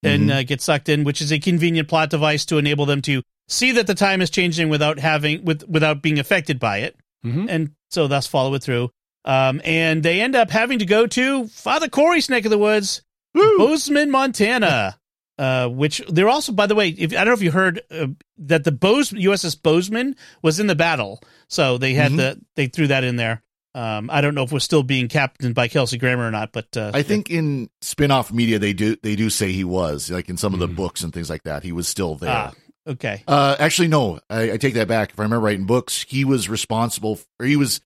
[0.04, 3.22] and uh, get sucked in, which is a convenient plot device to enable them to
[3.48, 7.46] see that the time is changing without having with without being affected by it, Mm-hmm.
[7.50, 8.90] and so thus follow it through.
[9.26, 13.02] Um, and they end up having to go to Father Cory's neck of the woods,
[13.34, 14.98] Bozeman, Montana.
[15.40, 18.08] Uh, which they're also, by the way, if I don't know if you heard uh,
[18.40, 22.18] that the Bose USS Bozeman was in the battle, so they had Mhm.
[22.18, 23.44] the they threw that in there.
[23.78, 26.76] Um, I don't know if we're still being captained by Kelsey Grammer or not, but
[26.76, 30.38] uh, I think in spin-off media they do they do say he was like in
[30.38, 30.76] some of the Mhm.
[30.76, 31.62] books and things like that.
[31.64, 32.32] He was still there.
[32.32, 32.54] ah,
[32.88, 34.20] okay, Uh, actually, no.
[34.32, 35.12] I, I take that back.
[35.12, 37.80] If I remember right in books, he was responsible, or he was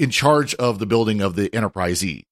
[0.00, 2.24] in charge of the building of the Enterprise E.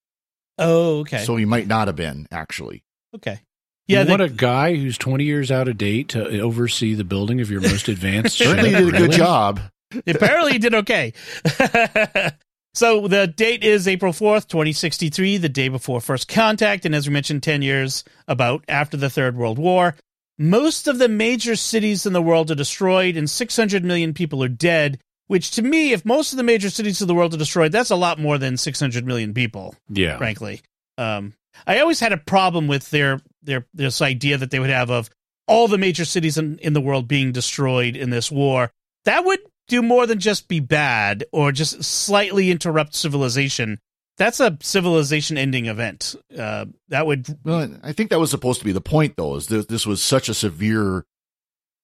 [0.59, 2.83] oh, okay, So he might not have been actually.
[3.15, 3.39] okay,
[3.87, 7.41] yeah, what they- a guy who's 20 years out of date to oversee the building
[7.41, 8.85] of your most advanced Certainly ship.
[8.87, 9.61] did a good job.
[10.07, 11.13] apparently he did okay.
[12.75, 16.85] so the date is April 4th, 2063, the day before first contact.
[16.87, 19.95] And as we mentioned, 10 years about after the Third World War.
[20.39, 24.49] Most of the major cities in the world are destroyed and 600 million people are
[24.49, 24.99] dead.
[25.29, 27.91] which to me, if most of the major cities of the world are destroyed, that's
[27.91, 30.19] a lot more than 600 million people, Yeah.
[30.19, 30.61] frankly.
[30.99, 31.33] Um,
[31.67, 35.09] I always had a problem with their their this idea that they would have of
[35.47, 38.73] all the major cities in, in the world being destroyed in this war.
[39.05, 39.41] That would
[39.73, 43.81] do more than just be bad or just slightly interrupt civilization.
[44.19, 46.15] That's a civilization ending event.
[46.37, 49.47] Uh, that would Well, I think that was supposed to be the point, though, is
[49.47, 51.07] that this was such a severe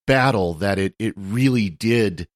[0.07, 2.29] battle that it it really did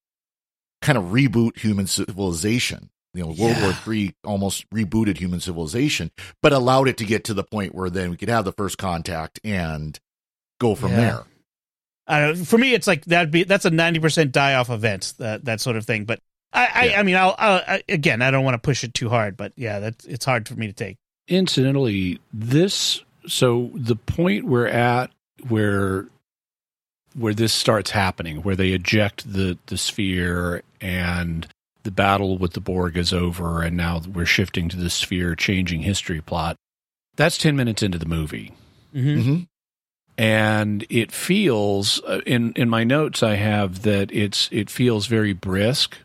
[0.81, 2.89] kind of reboot human civilization.
[3.15, 3.63] You know, World Yeah.
[3.65, 6.11] War Three almost rebooted human civilization,
[6.41, 8.79] but allowed it to get to the point where then we could have the first
[8.79, 10.01] contact and
[10.59, 10.97] go from Yeah.
[11.01, 11.25] there.
[12.07, 14.71] I don't know, for me, it's like that'd be that's a ninety percent die off
[14.71, 16.05] event that that sort of thing.
[16.05, 16.19] But
[16.53, 17.01] I, I, Yeah.
[17.01, 19.53] I mean, I'll, I'll I, again, I don't want to push it too hard, but
[19.57, 20.97] yeah, that's it's hard for me to take.
[21.29, 25.11] Incidentally, this so the point we're at
[25.49, 26.07] where
[27.15, 31.47] where this starts happening, where they eject the the sphere and
[31.85, 35.83] the battle with the Borg is over, and now we're shifting to the sphere, changing
[35.83, 36.57] history plot.
[37.17, 38.53] That's ten minutes into the movie.
[38.95, 39.21] Mm-hmm.
[39.21, 39.43] hmm
[40.19, 45.33] and it feels uh, in in my notes I have that it's it feels very
[45.33, 45.97] brisk.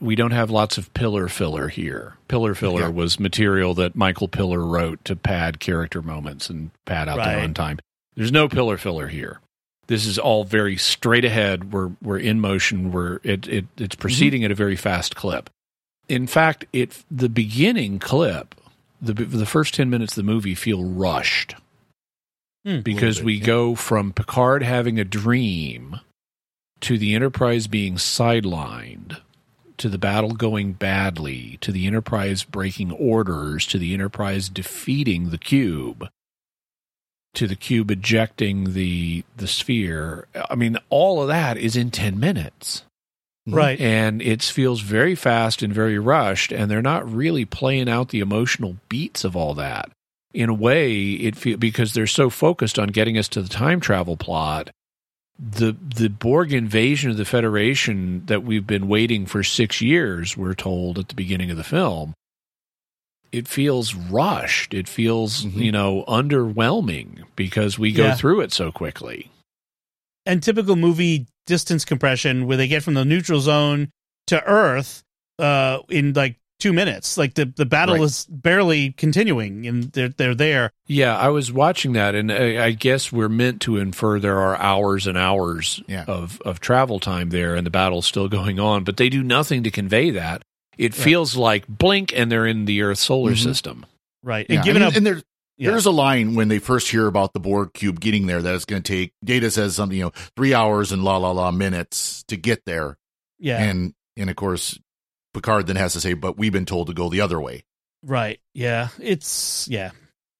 [0.00, 2.16] We don't have lots of Piller filler here.
[2.28, 7.18] Piller filler was material that Michael Piller wrote to pad character moments and pad out
[7.18, 7.40] Right.
[7.40, 7.78] the runtime.
[8.16, 9.40] There's no Piller filler here.
[9.86, 11.72] This is all very straight ahead.
[11.72, 12.90] We're we're in motion.
[12.90, 15.48] We're it, it it's proceeding at a very fast clip.
[16.08, 18.54] In fact, it the beginning clip,
[19.00, 21.54] the the first ten minutes of the movie feel rushed
[22.64, 22.80] Hmm.
[22.80, 23.46] because bit, we yeah.
[23.46, 26.00] go from Picard having a dream
[26.80, 29.20] to the Enterprise being sidelined
[29.76, 35.38] to the battle going badly to the Enterprise breaking orders to the Enterprise defeating the
[35.38, 36.08] cube
[37.34, 42.18] to the cube ejecting the the sphere i mean all of that is in 10
[42.20, 42.84] minutes
[43.46, 43.78] Right.
[43.80, 48.20] and it feels very fast and very rushed and they're not really playing out the
[48.20, 49.90] emotional beats of all that
[50.34, 53.80] in a way it feel because they're so focused on getting us to the time
[53.80, 54.70] travel plot
[55.38, 60.54] the the borg invasion of the federation that we've been waiting for 6 years we're
[60.54, 62.14] told at the beginning of the film
[63.32, 65.54] it feels rushed it feels Mhm.
[65.56, 68.14] you know underwhelming because we go Yeah.
[68.14, 69.30] through it so quickly
[70.26, 73.90] and typical movie distance compression where they get from the neutral zone
[74.28, 75.02] to Earth
[75.38, 77.16] uh, in like two minutes.
[77.18, 78.04] Like the the battle Right.
[78.04, 80.70] is barely continuing, and they're they're there.
[80.86, 84.56] Yeah, I was watching that, and I, I guess we're meant to infer there are
[84.56, 86.04] hours and hours Yeah.
[86.06, 88.84] of of travel time there, and the battle's still going on.
[88.84, 90.42] But they do nothing to convey that.
[90.78, 91.04] It Right.
[91.04, 93.42] feels like blink, and they're in the Earth solar Mhm.
[93.42, 93.86] system.
[94.22, 94.46] Right.
[94.48, 95.22] Yeah, And given I mean, a and there,
[95.58, 95.70] yeah.
[95.70, 98.64] there's a line when they first hear about the Borg cube getting there that it's
[98.64, 99.12] going to take.
[99.22, 102.96] Data says something, you know, three hours and la la la minutes to get there,
[103.38, 103.62] yeah.
[103.62, 104.78] and and of course,
[105.34, 107.64] Picard then has to say, "But we've been told to go the other way."
[108.02, 108.40] Right.
[108.54, 108.88] Yeah.
[108.98, 109.90] It's yeah.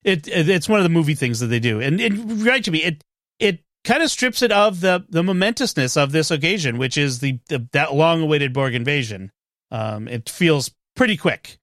[0.03, 2.71] It, it it's one of the movie things that they do, and and right to
[2.71, 3.03] me, it
[3.39, 7.39] it kind of strips it of the the momentousness of this occasion, which is the,
[7.49, 9.31] the that long awaited Borg invasion.
[9.71, 11.57] Um, it feels pretty quick.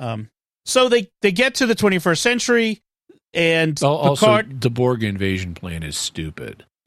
[0.00, 0.30] Um,
[0.64, 2.82] so they they get to the 21st century,
[3.32, 6.64] and Al- Also, Picard the Borg invasion plan is stupid.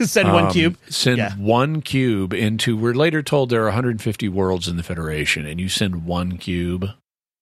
[0.06, 0.76] send one Um, cube.
[0.88, 1.34] Send Yeah.
[1.34, 2.76] one cube into.
[2.76, 6.88] We're later told there are 150 worlds in the Federation, and you send one cube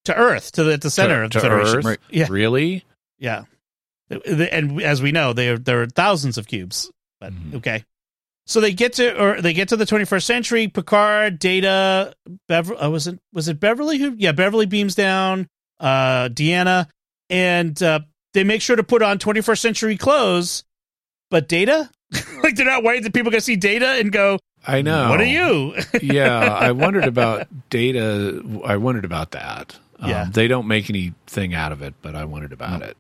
[0.04, 1.76] to Earth, to the the center to, of the to Federation.
[1.78, 1.84] Earth.
[1.84, 1.98] Right.
[2.10, 2.26] Yeah.
[2.30, 2.84] Really?
[3.18, 3.44] Yeah,
[4.10, 6.90] and as we know, there there are thousands of cubes.
[7.20, 7.54] But Mhm.
[7.56, 7.84] okay,
[8.46, 10.68] so they get to or they get to the 21st century.
[10.68, 12.14] Picard, Data,
[12.46, 12.78] Beverly.
[12.80, 14.14] Uh, was it was it Beverly who?
[14.16, 15.48] Yeah, Beverly beams down.
[15.80, 16.88] Uh, Deanna,
[17.30, 18.00] and uh,
[18.34, 20.64] they make sure to put on 21st century clothes.
[21.30, 21.90] But Data,
[22.42, 25.10] like they're not worried that people can see Data and go, I know.
[25.10, 28.42] "What are you?" yeah, I wondered about data.
[28.64, 29.76] I wondered about that.
[30.00, 30.26] Um, Yeah.
[30.30, 32.86] They don't make anything out of it, but I wondered about No.
[32.86, 32.96] it.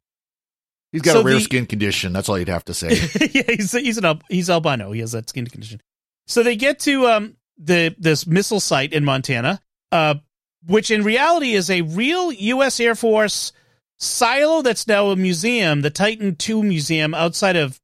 [0.92, 2.12] He's got So a rare the- skin condition.
[2.12, 2.88] That's all you'd have to say.
[3.32, 4.92] yeah, he's he's an al- he's albino.
[4.92, 5.80] He has that skin condition.
[6.26, 9.60] So they get to um the this missile site in Montana,
[9.92, 10.16] uh,
[10.66, 12.78] which in reality is a real U.S.
[12.80, 13.52] Air Force
[13.98, 17.80] silo that's now a museum, the Titan II Museum outside of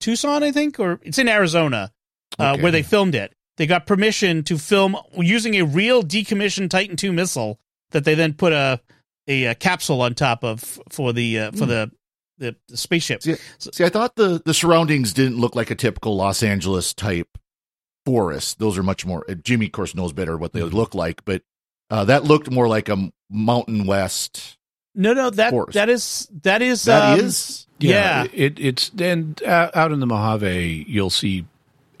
[0.00, 1.92] Tucson, I think, or it's in Arizona,
[2.38, 2.62] uh, Okay.
[2.62, 3.32] where they filmed it.
[3.56, 7.58] They got permission to film using a real decommissioned Titan II missile
[7.92, 8.80] that they then put a
[9.28, 11.68] a, uh capsule on top of for the uh, for Hmm.
[11.70, 11.90] the,
[12.38, 13.22] the the spaceship.
[13.22, 17.38] See, See, I thought the the surroundings didn't look like a typical Los Angeles type
[18.04, 18.58] forest.
[18.58, 19.24] Those are much more.
[19.28, 20.76] uh, Jimmy, of course, knows better what they Mm-hmm.
[20.76, 21.42] look like, but
[21.90, 24.55] uh, that looked more like a Mountain West.
[24.96, 25.74] No, no, that Forest.
[25.74, 28.24] that is that is That um, is yeah.
[28.32, 31.44] it, it's and uh, out in the Mojave, you'll see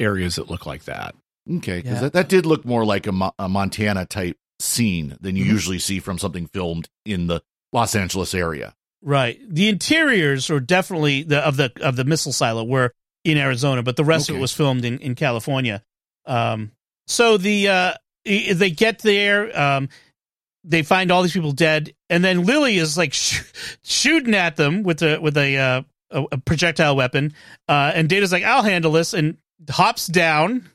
[0.00, 1.14] areas that look like that.
[1.58, 2.00] Okay, because Yeah.
[2.00, 5.48] that, that did look more like a, Mo- a Montana type scene than you Mhm.
[5.48, 7.42] usually see from something filmed in the
[7.72, 8.74] Los Angeles area.
[9.02, 9.38] Right.
[9.48, 12.92] The interiors are definitely the of the of the missile silo were
[13.24, 15.82] in Arizona, but the rest of it was filmed in in California.
[16.24, 16.72] Um,
[17.06, 17.92] so the uh,
[18.24, 19.88] they get there, um,
[20.68, 23.42] they find all these people dead, and then Lily is like sh-
[23.84, 27.32] shooting at them with a with a uh, a, a projectile weapon,
[27.68, 29.36] uh, and Data's like, "I'll handle this," and
[29.70, 30.68] hops down.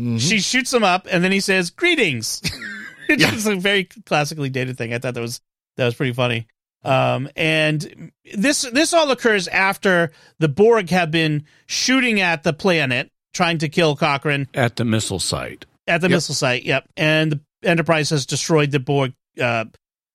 [0.00, 0.20] Mhm.
[0.20, 2.40] She shoots him up, and then he says, "Greetings."
[3.08, 3.30] it's Yeah.
[3.30, 4.92] just a very classically dated thing.
[4.94, 5.40] I thought that was
[5.76, 6.46] that was pretty funny.
[6.84, 13.10] Um, and this this all occurs after the Borg have been shooting at the planet,
[13.32, 15.64] trying to kill Cochrane At the missile site.
[15.86, 16.16] at the Yep.
[16.16, 16.64] missile site.
[16.64, 19.64] Yep, and the Enterprise has destroyed the Borg uh,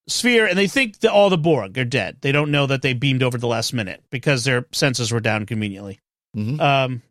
[0.08, 2.18] sphere, and they think that all the Borg are dead.
[2.22, 5.46] They don't know that they beamed over the last minute because their senses were down
[5.46, 6.00] conveniently.
[6.36, 6.60] Mhm.
[6.60, 7.02] Um,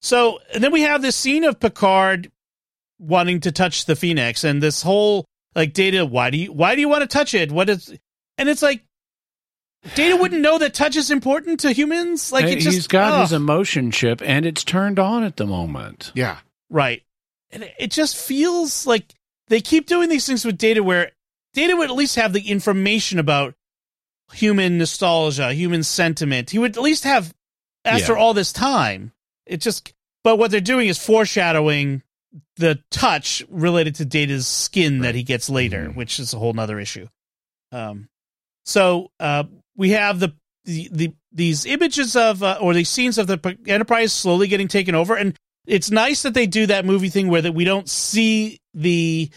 [0.00, 2.30] so and then we have this scene of Picard
[2.98, 5.24] wanting to touch the Phoenix, and this whole
[5.54, 7.50] like Data, why do you why do you want to touch it?
[7.52, 7.94] What is?
[8.38, 8.82] And it's like
[9.94, 12.30] Data wouldn't know that touch is important to humans.
[12.30, 16.12] Like it just he's got his emotion chip and it's turned on at the moment.
[16.14, 16.38] Yeah.
[16.70, 17.02] Right.
[17.50, 19.12] And it- it just feels like
[19.48, 21.10] they keep doing these things with data where
[21.54, 23.54] data would at least have the information about
[24.32, 26.50] human nostalgia, human sentiment.
[26.50, 27.34] He would at least have
[27.84, 28.18] after Yeah.
[28.18, 29.12] all this time.
[29.46, 29.92] It just
[30.24, 32.02] but what they're doing is foreshadowing
[32.56, 35.96] the touch related to Data's skin that he gets later, Mhm.
[35.96, 37.08] which is a whole nother issue.
[37.72, 38.08] Um
[38.64, 39.44] so uh
[39.76, 40.34] we have the
[40.64, 44.94] the, the these images of uh, or these scenes of the Enterprise slowly getting taken
[44.94, 45.36] over, and
[45.66, 49.28] it's nice that they do that movie thing where that we don't see the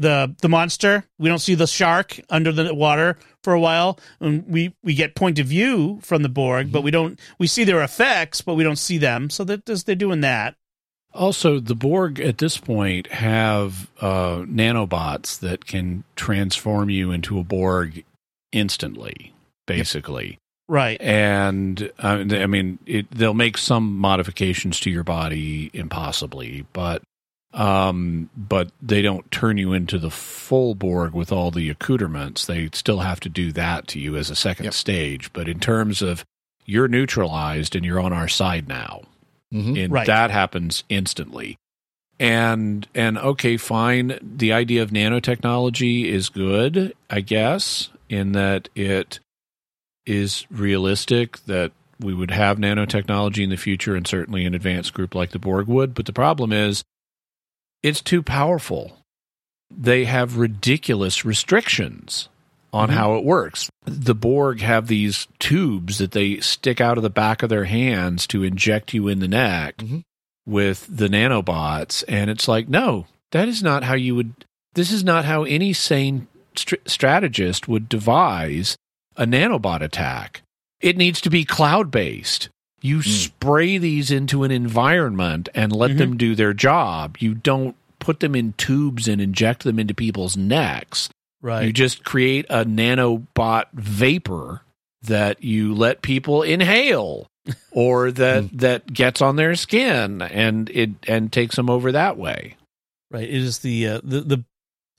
[0.00, 4.44] the the monster, we don't see the shark under the water for a while, and
[4.48, 7.82] we we get point of view from the Borg, but we don't we see their
[7.82, 9.30] effects, but we don't see them.
[9.30, 10.56] So that does they're doing that.
[11.12, 17.44] Also, the Borg at this point have uh, nanobots that can transform you into a
[17.44, 18.04] Borg
[18.52, 19.34] instantly,
[19.66, 20.38] basically.
[20.68, 21.00] Right.
[21.00, 27.02] And uh, I mean, it, they'll make some modifications to your body impossibly, but
[27.52, 32.46] um, but they don't turn you into the full Borg with all the accoutrements.
[32.46, 34.74] They still have to do that to you as a second Yep.
[34.74, 35.32] stage.
[35.32, 36.24] But in terms of
[36.66, 39.02] you're neutralized and you're on our side now,
[39.52, 39.84] Mhm.
[39.84, 40.06] and Right.
[40.06, 41.56] that happens instantly
[42.20, 49.20] and and okay fine the idea of nanotechnology is good i guess in that it
[50.06, 55.14] is realistic that we would have nanotechnology in the future and certainly an advanced group
[55.14, 56.82] like the borg would but the problem is
[57.82, 58.96] it's too powerful
[59.72, 62.28] they have ridiculous restrictions
[62.72, 62.92] on Mhm.
[62.92, 63.70] how it works.
[63.84, 68.26] The Borg have these tubes that they stick out of the back of their hands
[68.28, 70.02] to inject you in the neck Mhm.
[70.46, 72.02] with the nanobots.
[72.08, 74.32] And it's like, no, that is not how you would,
[74.74, 76.26] this is not how any sane
[76.56, 78.76] str- strategist would devise
[79.16, 80.42] a nanobot attack.
[80.80, 82.48] It needs to be cloud based.
[82.82, 85.98] You spray these into an environment and let Mhm.
[85.98, 87.16] them do their job.
[87.20, 91.08] You don't put them in tubes and inject them into people's necks.
[91.42, 91.66] Right.
[91.66, 94.62] You just create a nanobot vapor
[95.02, 97.26] that you let people inhale
[97.70, 102.56] or that that gets on their skin and it and takes them over that way.
[103.10, 103.24] Right.
[103.24, 104.44] It is the uh, the the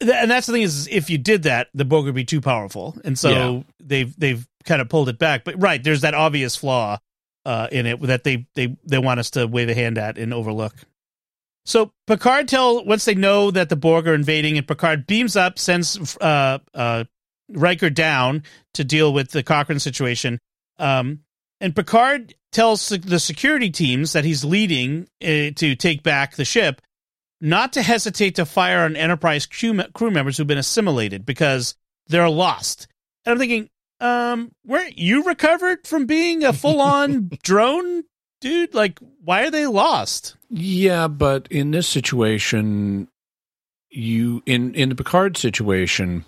[0.02, 2.98] and that's the thing is if you did that, the bug would be too powerful,
[3.04, 3.64] and so Yeah.
[3.80, 5.44] they've they've kind of pulled it back.
[5.44, 6.98] But right, there's that obvious flaw
[7.46, 10.34] uh, in it that they they they want us to wave a hand at and
[10.34, 10.76] overlook.
[11.66, 15.60] So Picard tell once they know that the Borg are invading, and Picard beams up,
[15.60, 17.04] sends uh, uh,
[17.50, 20.40] Riker down to deal with the Cochrane situation.
[20.80, 21.20] Um,
[21.60, 26.82] and Picard tells the security teams that he's leading uh, to take back the ship
[27.42, 31.76] not to hesitate to fire on Enterprise crew, crew members who've been assimilated because
[32.08, 32.88] they're lost.
[33.26, 33.70] And I'm thinking,
[34.02, 38.04] um, weren't you recovered from being a full on drone
[38.42, 38.74] dude?
[38.74, 40.36] Like, why are they lost?
[40.50, 43.08] Yeah, but in this situation
[43.90, 46.24] you in in the Picard situation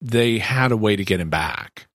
[0.00, 1.86] they had a way to get him back.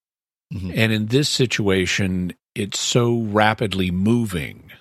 [0.53, 0.73] Mhm.
[0.75, 4.71] And in this situation it's so rapidly moving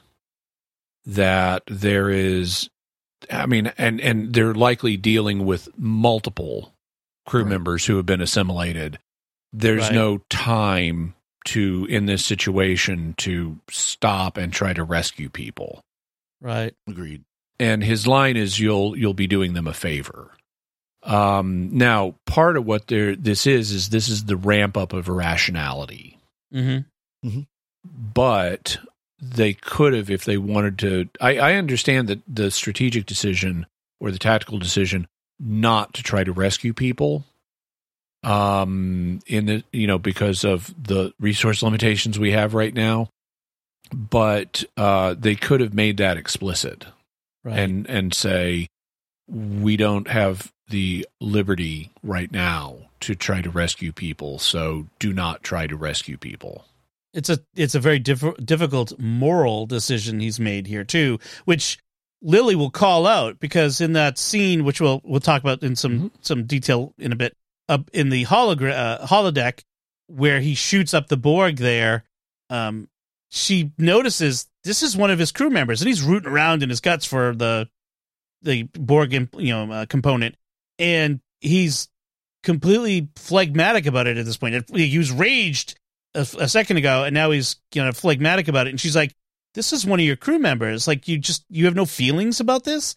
[1.05, 2.69] that there is
[3.31, 6.73] I mean and and they're likely dealing with multiple
[7.27, 7.51] crew Right.
[7.51, 8.99] members who have been assimilated.
[9.59, 9.93] There's Right.
[9.95, 11.15] no time
[11.47, 15.81] to in this situation to stop and try to rescue people
[16.41, 16.75] Right.
[16.89, 17.23] Agreed.
[17.59, 20.33] and his line is you'll you'll be doing them a favor
[21.05, 25.09] um now part of what there this is is this is the ramp up of
[25.09, 26.19] irrationality
[26.55, 27.41] Mm-hmm.
[28.15, 28.79] but
[29.21, 31.09] they could have if they wanted to.
[31.21, 33.67] I, I understand that the strategic decision
[34.01, 35.07] or the tactical decision
[35.41, 37.25] not to try to rescue people
[38.27, 43.09] um in the you know because of the resource limitations we have right now
[43.93, 46.87] but uh they could have made that explicit
[47.45, 47.59] Right.
[47.61, 48.67] and and say
[49.29, 55.45] we don't have the liberty right now to try to rescue people so do not
[55.45, 56.65] try to rescue people
[57.15, 61.79] it's a it's a very diff- difficult moral decision he's made here too, which
[62.21, 65.99] Lily will call out because in that scene, which we'll we'll talk about in some
[65.99, 66.11] Mhm.
[66.21, 67.33] some detail in a bit,
[67.69, 69.65] uh, in the hologra- uh, holodeck
[70.07, 72.05] where he shoots up the Borg there,
[72.51, 72.89] um,
[73.29, 76.81] she notices this is one of his crew members, and he's rooting around in his
[76.81, 77.69] guts for the
[78.43, 80.37] the Borg, imp- you know, uh, component,
[80.79, 81.89] and he's
[82.43, 84.71] completely phlegmatic about it at this point.
[84.75, 85.79] He was raged
[86.15, 88.71] a, a second ago, and now he's you know phlegmatic about it.
[88.71, 89.15] And she's like,
[89.55, 90.87] "This is one of your crew members.
[90.87, 92.97] Like you just you have no feelings about this."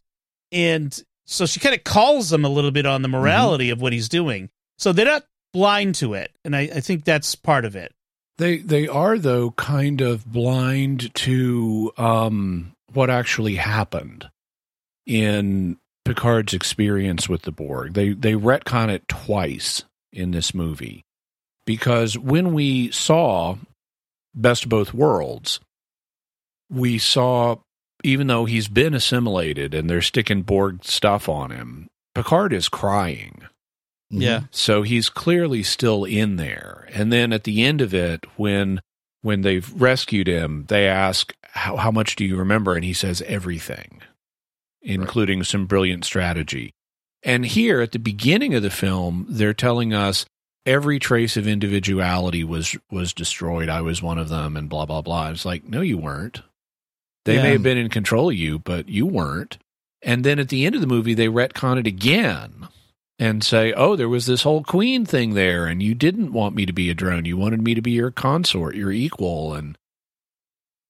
[0.52, 3.94] And so she kind of calls him a little bit on the morality of what
[3.94, 4.50] he's doing.
[4.80, 7.94] So they're not blind to it, and I, I think that's part of it.
[8.38, 14.30] They they are though kind of blind to um, what actually happened
[15.06, 17.94] in Picard's experience with the Borg.
[17.94, 21.04] They they retcon it twice in this movie
[21.66, 23.58] because when we saw
[24.34, 25.60] Best of Both Worlds,
[26.70, 27.58] we saw
[28.06, 33.42] even though he's been assimilated and they're sticking Borg stuff on him, Picard is crying.
[34.12, 34.22] Mm-hmm.
[34.24, 36.88] Yeah, So he's clearly still in there.
[36.94, 38.82] And then at the end of it, when
[39.22, 43.22] when they've rescued him, they ask how how much do you remember, and he says
[43.28, 44.02] everything,
[44.82, 46.72] including some brilliant strategy.
[47.22, 50.26] And here at the beginning of the film, they're telling us
[50.66, 53.70] every trace of individuality was was destroyed.
[53.70, 55.30] I was one of them, and blah blah blah.
[55.30, 56.42] It's like, no, you weren't.
[57.26, 57.44] They Yeah.
[57.44, 59.58] may have been in control of you, but you weren't.
[60.02, 62.70] And then at the end of the movie, they retcon it again
[63.20, 66.66] and say, "Oh, there was this whole queen thing there, and you didn't want me
[66.66, 67.26] to be a drone.
[67.26, 69.78] You wanted me to be your consort, your equal." And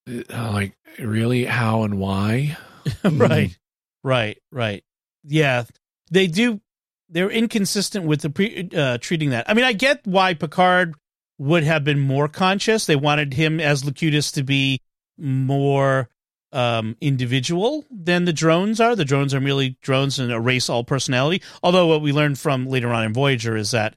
[0.08, 2.58] uh, like, really, how and why?
[3.04, 3.58] right,
[4.04, 4.84] right, right.
[5.24, 5.64] Yeah,
[6.12, 6.62] they do.
[7.10, 9.50] They're inconsistent with the pre, uh, treating that.
[9.50, 10.94] I mean, I get why Picard
[11.40, 12.86] would have been more conscious.
[12.86, 14.82] They wanted him as Locutus to be
[15.18, 16.10] more
[16.52, 18.95] um, individual than the drones are.
[18.95, 21.43] The drones are merely drones and erase all personality.
[21.64, 23.95] Although what we learned from later on in Voyager is that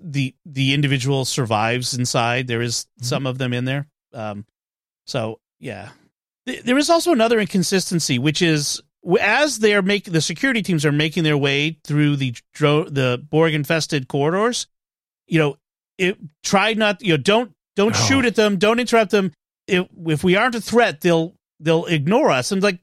[0.00, 2.46] the the individual survives inside.
[2.46, 3.86] There is some of them in there.
[4.12, 4.44] Um,
[5.06, 5.90] so yeah,
[6.46, 8.80] Th- there is also another inconsistency, which is
[9.20, 13.22] as they are making the security teams are making their way through the dro- the
[13.30, 14.66] Borg infested corridors.
[15.26, 15.56] You know,
[15.98, 18.06] it try not you know don't don't Oh.
[18.08, 19.32] shoot at them, don't interrupt them.
[19.66, 22.50] If, if we aren't a threat, they'll they'll ignore us.
[22.52, 22.78] And like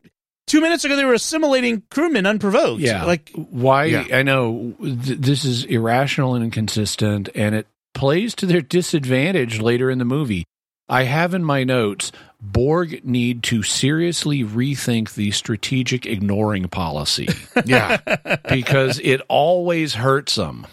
[0.46, 2.82] two minutes ago, they were assimilating crewmen unprovoked.
[2.82, 3.04] Yeah.
[3.06, 3.86] like Why?
[3.86, 4.06] Yeah.
[4.14, 9.90] I know th- this is irrational and inconsistent, and it plays to their disadvantage later
[9.90, 10.46] in the movie.
[10.90, 17.28] I have in my notes Borg need to seriously rethink the strategic ignoring policy
[17.66, 17.98] yeah.
[18.50, 20.66] because it always hurts them.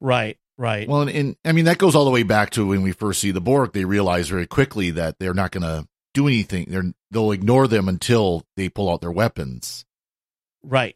[0.00, 0.88] right, right.
[0.88, 3.20] Well, and, and I mean that goes all the way back to when we first
[3.20, 3.72] see the Borg.
[3.72, 6.66] They realize very quickly that they're not going to do anything.
[6.68, 9.86] They're they'll ignore them until they pull out their weapons.
[10.62, 10.94] Right,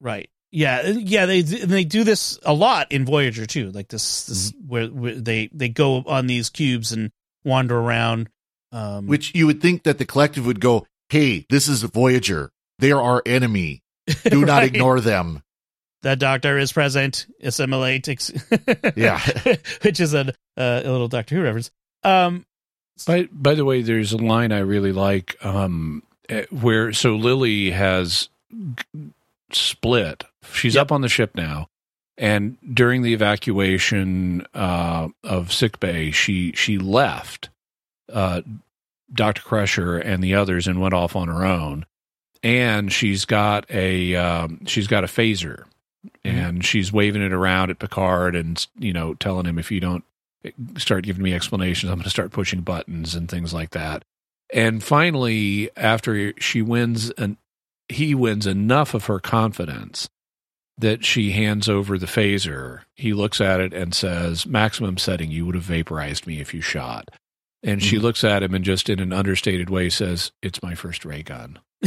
[0.00, 0.28] right.
[0.50, 1.26] Yeah, yeah.
[1.26, 3.70] They they do this a lot in Voyager too.
[3.70, 7.12] Like this, this where, where they they go on these cubes and
[7.44, 8.28] wander around.
[8.72, 12.50] Um, Which you would think that the collective would go, "Hey, this is Voyager.
[12.80, 13.82] They are our enemy.
[14.24, 14.74] Do not Right.
[14.74, 15.42] ignore them."
[16.02, 17.26] the Doctor is present.
[17.42, 18.08] Assimilate.
[18.08, 18.32] Ex-
[18.96, 19.20] Yeah.
[19.82, 21.70] which is a uh, a little Doctor Who reference.
[22.02, 22.44] Um,
[23.06, 27.70] By by the way, there's a line I really like um, eh, where so Lily
[27.70, 28.28] has
[28.74, 29.10] g-
[29.52, 30.24] split.
[30.52, 30.82] She's Yep.
[30.82, 31.68] up on the ship now,
[32.18, 37.48] and during the evacuation uh, of sickbay, she she left
[38.12, 38.42] uh,
[39.12, 41.86] Doctor Crusher and the others and went off on her own.
[42.42, 45.64] And she's got a um, she's got a phaser,
[46.24, 50.04] and she's waving it around at Picard and you know telling him if you don't
[50.78, 51.90] start giving me explanations.
[51.90, 54.02] I'm going to start pushing buttons and things like that.
[54.52, 57.36] And finally, after she wins and
[57.88, 60.08] he wins enough of her confidence
[60.78, 65.44] that she hands over the phaser, he looks at it and says, "Maximum setting, you
[65.46, 67.10] would have vaporized me if you shot."
[67.62, 68.02] And she Mhm.
[68.02, 71.58] looks at him and just in an understated way says, "It's my first ray gun."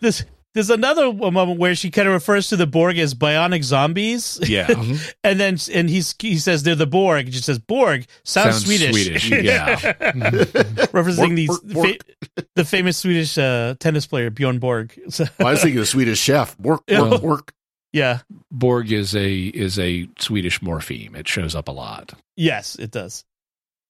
[0.00, 4.38] this there's another moment where she kind of refers to the Borg as bionic zombies.
[4.42, 4.68] Yeah.
[5.24, 7.26] and then and he's he says they're the Borg.
[7.32, 8.92] She says Borg sounds, Sounds Swedish.
[9.04, 9.76] Swedish, yeah.
[9.76, 12.02] referencing Borg, these Borg, Borg.
[12.36, 14.98] fa- the famous Swedish uh, tennis player Bjorn Borg.
[15.10, 16.58] So, Well, I was thinking the Swedish chef.
[16.58, 17.52] Work, work, work.
[17.92, 21.14] yeah, Borg is a is a Swedish morpheme.
[21.16, 22.14] It shows up a lot.
[22.36, 23.24] yes, it does.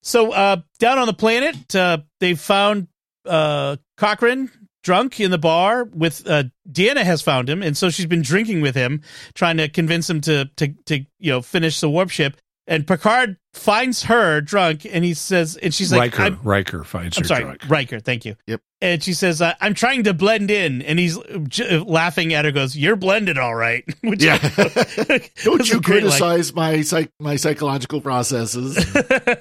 [0.02, 2.88] So uh, down on the planet, uh, they found
[3.24, 4.50] uh, Cochrane
[4.84, 8.60] drunk in the bar with uh, Deanna has found him, and so she's been drinking
[8.60, 9.02] with him,
[9.34, 12.36] trying to convince him to to to you know finish the warp ship.
[12.66, 17.18] And Picard finds her drunk, and he says, and she's like, Riker I'm, Riker finds
[17.18, 17.60] I'm her sorry, drunk.
[17.68, 18.00] Riker.
[18.00, 18.36] Thank you.
[18.46, 18.62] Yep.
[18.80, 21.18] And she says, uh, "I'm trying to blend in," and he's
[21.48, 22.52] j- laughing at her.
[22.52, 24.38] Goes, "You're blended, all right." Which Yeah.
[24.56, 26.10] was Don't you great line.
[26.18, 28.78] criticize my psych, my psychological processes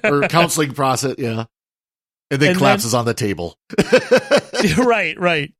[0.04, 1.16] or counseling process?
[1.18, 1.46] Yeah.
[2.34, 3.60] And then And collapses on the table.
[4.78, 5.54] right, right.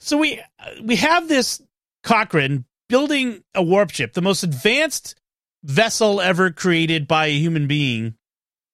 [0.00, 0.38] So we
[0.82, 1.62] we have this
[2.02, 5.14] Cochrane building a warp ship, the most advanced
[5.62, 8.14] vessel ever created by a human being,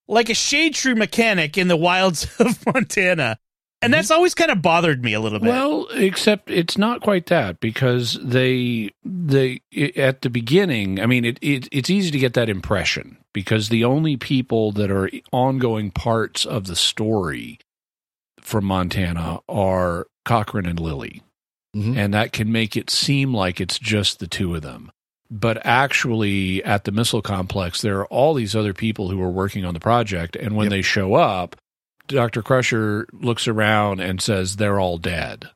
[0.08, 3.38] like a shade tree mechanic in the wilds of Montana.
[3.82, 5.48] And that's always kind of bothered me a little bit.
[5.48, 9.62] Well, except it's not quite that because they they
[9.96, 11.00] at the beginning.
[11.00, 14.90] I mean, it, it it's easy to get that impression because the only people that
[14.90, 17.58] are ongoing parts of the story
[18.40, 21.22] from Montana are Cochrane and Lily,
[21.74, 21.96] Mhm.
[21.96, 24.90] and that can make it seem like it's just the two of them.
[25.30, 29.64] But actually, at the missile complex, there are all these other people who are working
[29.64, 30.70] on the project, and when Yep.
[30.70, 31.56] they show up,
[32.10, 32.42] Dr.
[32.42, 35.48] Crusher looks around and says they're all dead.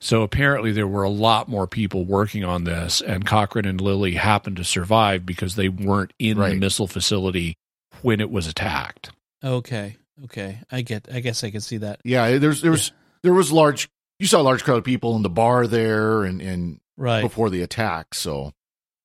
[0.00, 4.12] So apparently there were a lot more people working on this and Cochrane and Lily
[4.12, 7.56] happened to survive because they weren't in the missile facility
[8.02, 9.10] when it was attacked.
[9.42, 11.08] okay, okay, I get.
[11.12, 12.00] I guess I can see that.
[12.04, 12.36] Yeah.
[12.38, 12.92] There's, there was,
[13.22, 13.88] there was large,
[14.18, 17.48] you saw a large crowd of people in the bar there and, and Right, before
[17.50, 18.14] the attack.
[18.14, 18.52] So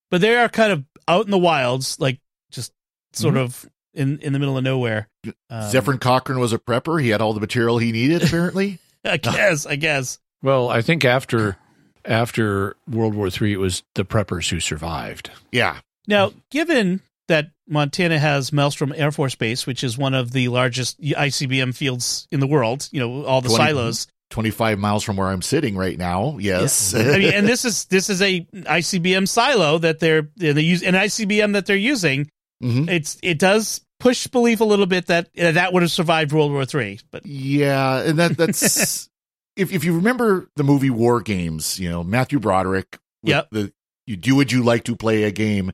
[0.10, 2.20] but they are kind of out in the wilds, like
[2.52, 2.74] just
[3.14, 3.40] sort Mhm.
[3.44, 5.08] of in in the middle of nowhere.
[5.26, 5.34] Um,
[5.72, 7.02] Zefram Cochrane was a prepper.
[7.02, 8.80] He had all the material he needed, apparently.
[9.06, 9.66] I guess.
[9.66, 10.20] I guess.
[10.44, 11.58] Well, I think after
[12.06, 15.32] after World War III it was the preppers who survived.
[15.52, 15.80] yeah.
[16.08, 21.00] Now, given that Montana has Malmstrom Air Force Base, which is one of the largest
[21.00, 24.08] ICBM fields in the world, you know, all the 20 silos.
[24.32, 26.38] 25 miles from where I'm sitting right now.
[26.40, 26.94] Yes.
[26.96, 30.96] I mean, and this is this is a ICBM silo that they're they use an
[30.96, 32.30] ICBM that they're using.
[32.62, 32.90] Mhm.
[32.90, 36.52] It's it does push belief a little bit that uh, that would have survived World
[36.52, 39.10] War Three, but Yeah, and that that's
[39.56, 42.98] if if you remember the movie War Games, you know Matthew Broderick.
[43.24, 43.50] Yep.
[43.52, 43.74] The
[44.08, 45.72] you do would you like to play a game?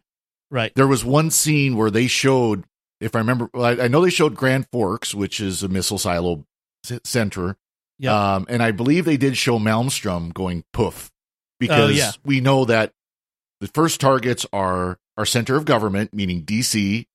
[0.52, 2.64] right, There was one scene where they showed,
[3.02, 5.98] if I remember, well, I, I know they showed Grand Forks, which is a missile
[5.98, 6.46] silo
[7.04, 7.58] center.
[8.00, 8.12] Yep.
[8.14, 11.12] Um, and I believe they did show Malmstrom going poof
[11.60, 12.12] because Oh, yeah.
[12.24, 12.94] we know that
[13.60, 17.08] the first targets are our center of government, meaning DC,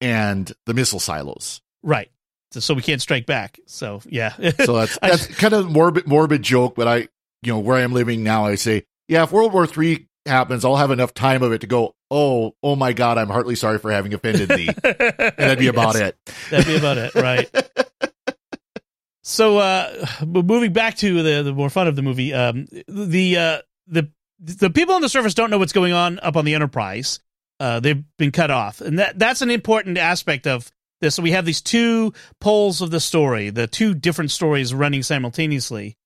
[0.00, 1.60] and the missile silos.
[1.82, 2.10] right.
[2.52, 3.58] So, so we can't strike back.
[3.66, 4.32] So yeah,
[4.64, 6.96] So that's I- that's kind of morbid morbid joke, but I
[7.42, 10.76] you know where I'm living now, I say, yeah, if World War Three happens, I'll
[10.76, 11.96] have enough time of it to go.
[12.12, 15.96] Oh, oh my God, I'm heartily sorry for having offended thee, and that'd be about
[15.96, 16.16] it.
[16.50, 17.50] That'd be about it, right?
[19.22, 23.58] so, uh, moving back to the the more fun of the movie, um, the uh,
[23.88, 24.10] the
[24.44, 27.20] the people on the surface don't know what's going on up on the Enterprise.
[27.60, 30.70] Uh, they've been cut off, and that that's an important aspect of
[31.00, 31.14] this.
[31.14, 35.96] So we have these two poles of the story, the two different stories running simultaneously,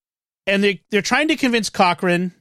[0.46, 2.32] and they they're trying to convince Cochrane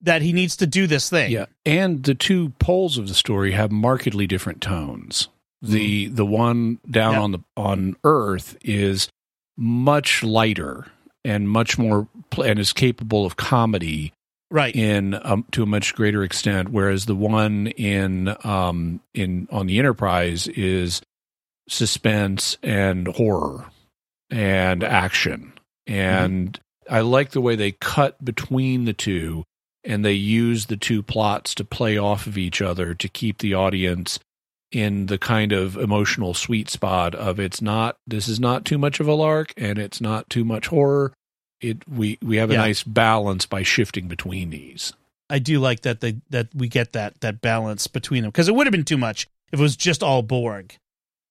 [0.00, 1.30] that he needs to do this thing.
[1.30, 5.28] Yeah, and the two poles of the story have markedly different tones.
[5.60, 7.20] The the one down Yeah.
[7.20, 9.08] on the on Earth is
[9.56, 10.86] much lighter
[11.26, 12.08] and much more
[12.42, 14.13] and is capable of comedy
[14.54, 14.74] right.
[14.74, 19.78] in um, to a much greater extent, whereas the one in um in on the
[19.78, 21.02] Enterprise is
[21.68, 23.66] suspense and horror
[24.30, 25.52] and action.
[25.86, 29.44] And I like the way they cut between the two
[29.82, 33.54] and they use the two plots to play off of each other to keep the
[33.54, 34.18] audience
[34.72, 38.98] in the kind of emotional sweet spot of it's not this is not too much
[38.98, 41.12] of a lark and it's not too much horror
[41.64, 42.60] it we we have a Yeah.
[42.60, 44.92] nice balance by shifting between these
[45.30, 48.54] I do like that they that we get that that balance between them because it
[48.54, 50.74] would have been too much if it was just all Borg.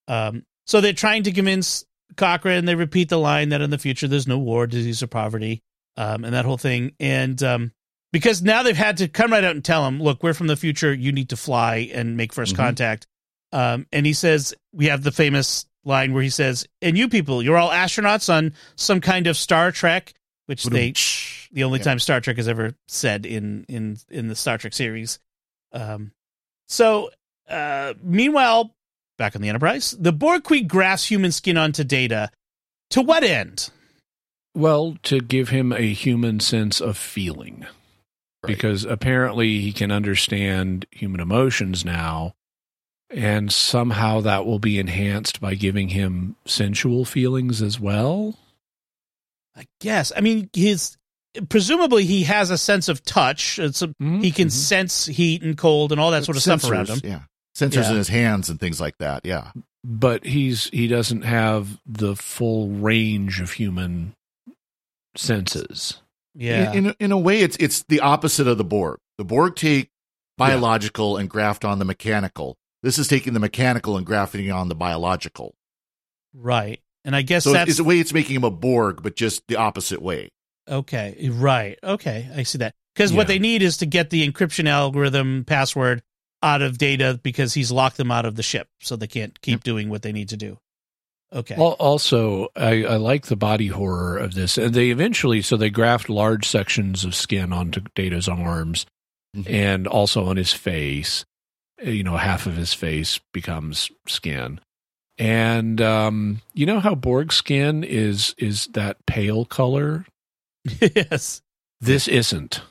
[0.07, 1.86] Um, so they're trying to convince
[2.17, 2.65] Cochrane.
[2.65, 5.61] They repeat the line that in the future there's no war, disease, or poverty,
[5.97, 6.93] um, and that whole thing.
[6.99, 7.71] And um,
[8.11, 10.55] because now they've had to come right out and tell him, "Look, we're from the
[10.55, 10.93] future.
[10.93, 12.57] You need to fly and make 1st Mhm.
[12.57, 13.07] contact."
[13.51, 17.43] Um, and he says, "We have the famous line where he says, and you people,
[17.43, 20.13] you're all astronauts on some kind of Star Trek."
[20.45, 20.93] Which they
[21.51, 21.83] The only Yeah.
[21.83, 25.19] time Star Trek has ever said in in in the Star Trek series.
[25.71, 26.11] Um,
[26.67, 27.11] so
[27.49, 28.75] uh, meanwhile,
[29.17, 32.29] back on the Enterprise, the Borg Queen grafts human skin onto Data.
[32.91, 33.69] To what end?
[34.55, 37.65] Well, to give him a human sense of feeling.
[38.43, 38.47] Right.
[38.55, 42.33] Because apparently he can understand human emotions now.
[43.09, 48.37] And somehow that will be enhanced by giving him sensual feelings as well.
[49.56, 50.12] I guess.
[50.16, 50.97] I mean, his
[51.49, 53.60] presumably he has a sense of touch.
[53.60, 54.51] It's a, he can Mhm.
[54.51, 56.97] sense heat and cold and all that sort of stuff around him.
[56.99, 57.22] Sensors, Yeah.
[57.56, 57.89] Sensors Yeah.
[57.91, 59.26] in his hands and things like that.
[59.26, 59.51] Yeah.
[59.84, 64.14] But he's he doesn't have the full range of human
[65.16, 66.01] senses.
[66.36, 66.72] Yeah.
[66.74, 68.97] In, in in a way, it's it's the opposite of the Borg.
[69.18, 69.89] The Borg take
[70.38, 72.58] biological and graft on the mechanical.
[72.82, 75.54] This is taking the mechanical and grafting on the biological.
[76.34, 76.80] right.
[77.06, 79.47] And I guess So that's it's a way it's making him a Borg, but just
[79.47, 80.30] the opposite way.
[80.70, 81.30] okay.
[81.32, 81.78] Right.
[81.84, 82.30] Okay.
[82.36, 82.74] I see that.
[82.95, 86.01] Because what they need is to get the encryption algorithm password
[86.43, 89.64] out of data because he's locked them out of the ship, so they can't keep
[89.64, 90.58] doing what they need to do.
[91.34, 91.56] Okay.
[91.56, 94.58] Al- Also, I, I like the body horror of this.
[94.60, 98.86] And they eventually, so they graft large sections of skin onto Data's arms
[99.36, 99.49] Mhm.
[99.49, 101.26] and also on his face.
[101.84, 104.60] You know, half of his face becomes skin.
[105.18, 110.05] And um, you know how Borg skin is is that pale color?
[110.82, 111.41] yes.
[111.82, 112.61] This isn't.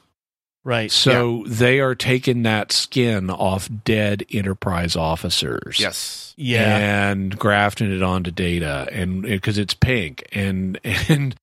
[0.64, 0.90] Right.
[0.92, 5.78] So they are taking that skin off dead Enterprise officers.
[5.80, 6.34] Yes.
[6.36, 7.10] Yeah.
[7.10, 11.34] and grafting it onto data and because it's pink and and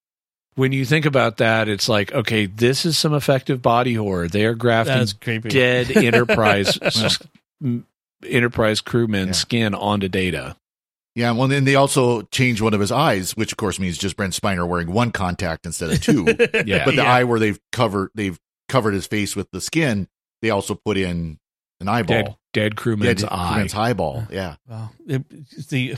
[0.55, 4.45] when you think about that it's like okay this is some effective body horror they
[4.45, 6.77] are grafting dead enterprise
[7.63, 7.85] m-
[8.27, 9.33] enterprise crewmen Yeah.
[9.33, 10.55] skin onto data
[11.19, 11.31] Yeah.
[11.31, 14.33] Well, then they also changed one of his eyes, which of course means just Brent
[14.33, 16.25] Spiner wearing one contact instead of two.
[16.65, 16.85] Yeah.
[16.85, 17.13] But the Yeah.
[17.13, 20.07] eye where they've covered they've covered his face with the skin,
[20.41, 21.39] they also put in
[21.81, 22.15] an eyeball.
[22.23, 24.27] dead dead crewman's Yeah, eye crewman's eyeball.
[24.31, 24.55] Yeah.
[24.67, 25.95] Well, it, it's the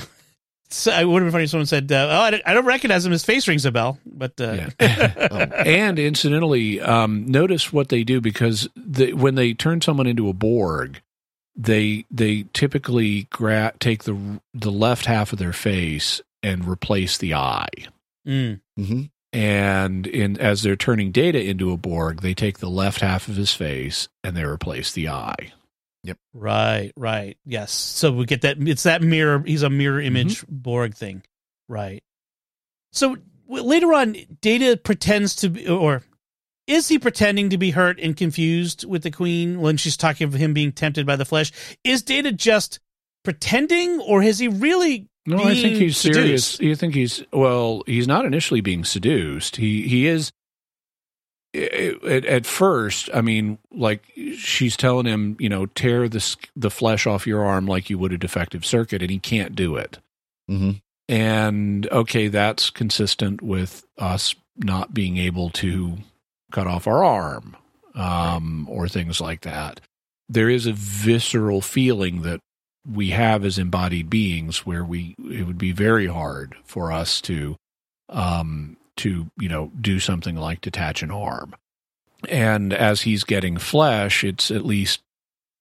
[0.73, 2.63] so it would have been funny if someone said, uh, "Oh, I don't, I don't
[2.65, 3.11] recognize him.
[3.11, 8.69] His face rings a bell." But uh, and incidentally, um, notice what they do because
[8.77, 11.01] the, when they turn someone into a Borg,
[11.55, 17.33] they they typically gra- take the the left half of their face and replace the
[17.33, 17.69] eye.
[18.27, 19.01] Mm, hmm
[19.33, 23.35] And in as they're turning Data into a Borg, they take the left half of
[23.35, 25.51] his face and they replace the eye.
[26.03, 26.17] Yep.
[26.33, 27.71] Right, right, yes.
[27.71, 28.57] So we get that.
[28.59, 29.43] It's that mirror.
[29.45, 31.21] He's a mirror image Borg thing,
[31.69, 32.03] right?
[32.91, 36.01] So later on, Data pretends to be, or
[36.71, 40.33] is he pretending to be hurt and confused with the Queen when she's talking of
[40.33, 41.51] him being tempted by the flesh?
[41.83, 42.79] Is Data just
[43.23, 45.09] pretending, or has he really?
[45.25, 46.59] No, I think being he's serious.
[46.59, 47.83] You think he's well?
[47.85, 49.57] He's not initially being seduced.
[49.57, 50.31] He he is.
[51.53, 54.03] At, at first, I mean, like
[54.37, 58.13] she's telling him, you know, tear the the flesh off your arm like you would
[58.13, 59.99] a defective circuit, and he can't do it.
[60.47, 60.71] hmm
[61.09, 65.97] And okay, that's consistent with us not being able to
[66.51, 67.55] cut off our arm
[67.95, 69.81] um, or things like that.
[70.29, 72.39] There is a visceral feeling that
[72.89, 77.55] we have as embodied beings where we it would be very hard for us to
[78.09, 81.55] um, to you know do something like detach an arm.
[82.29, 85.01] And as he's getting flesh, it's at least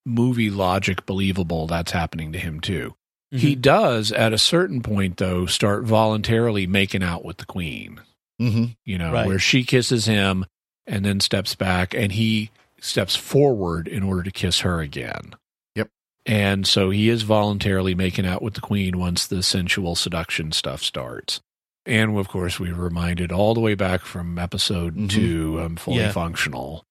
[0.07, 2.95] movie logic believable that's happening to him too.
[3.31, 3.61] He Mhm.
[3.63, 8.01] does at a certain point though start voluntarily making out with the queen.
[8.39, 9.27] hmm You know, Right.
[9.27, 10.47] where she kisses him
[10.91, 15.35] and then steps back and he steps forward in order to kiss her again.
[15.77, 15.89] Yep.
[16.27, 20.83] And so he is voluntarily making out with the queen once the sensual seduction stuff
[20.83, 21.41] starts.
[21.87, 25.11] And of course, we were reminded all the way back from episode Mhm.
[25.11, 26.13] two, um, fully Yeah.
[26.13, 26.85] functional.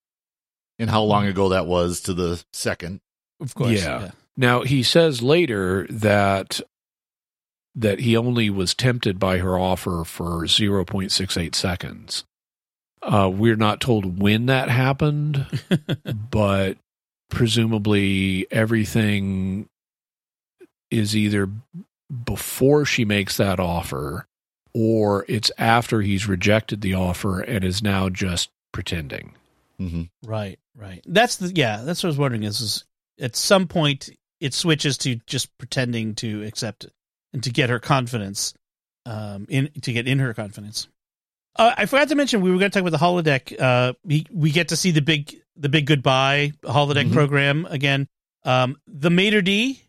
[0.80, 3.02] And how long ago that was to the second.
[3.42, 4.12] of course, Yeah.
[4.38, 6.62] Now he says later that
[7.76, 12.26] that he only was tempted by her offer for 0.68 seconds.
[13.02, 15.46] Uh, we're not told when that happened,
[16.32, 16.78] but
[17.30, 19.70] presumably everything
[20.92, 21.50] is either
[22.26, 24.26] before she makes that offer
[24.74, 29.34] or it's after he's rejected the offer and is now just pretending.
[29.78, 31.02] hmm Right, right.
[31.06, 31.82] That's the yeah.
[31.84, 32.44] That's what I was wondering.
[32.44, 32.86] Is, is
[33.20, 36.94] at some point it switches to just pretending to accept it
[37.34, 38.54] and to get her confidence,
[39.06, 40.88] um, in to get in her confidence.
[41.60, 43.60] Uh, I forgot to mention we were going to talk about the holodeck.
[43.60, 47.14] Uh, we we get to see the big the big goodbye holodeck Mhm.
[47.14, 48.08] program again.
[48.46, 49.82] Um, the Mater D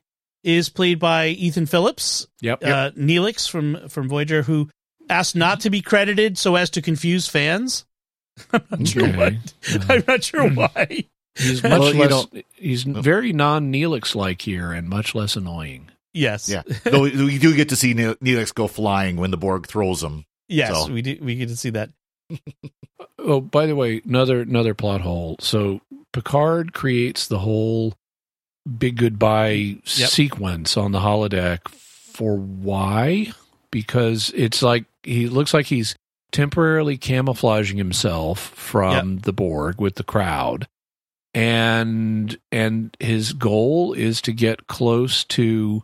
[0.43, 2.65] is played by Ethan Phillips, Yep.
[2.65, 4.69] uh, Neelix from from Voyager, who
[5.09, 7.85] asked not to be credited so as to confuse fans.
[8.53, 9.17] I'm not sure Okay.
[9.17, 9.91] what.
[9.91, 10.55] I'm not sure Hmm.
[10.57, 11.05] why.
[11.37, 12.11] He's much Well, you less.
[12.11, 15.89] know- he's very non-Neelix like here, and much less annoying.
[16.13, 16.49] Yes.
[16.49, 16.63] Yeah.
[16.85, 20.25] Though we do get to see Neelix go flying when the Borg throws him.
[20.51, 21.17] Yes, So- we do.
[21.23, 21.91] We get to see that.
[23.23, 25.37] Oh, by the way, another another plot hole.
[25.41, 25.83] So
[26.15, 27.93] Picard creates the whole
[28.79, 33.33] big goodbye sequence on the holodeck for why?
[33.71, 35.95] Because it's like he looks like he's
[36.33, 40.67] temporarily camouflaging himself from the Borg with the crowd.
[41.35, 45.83] And and his goal is to get close to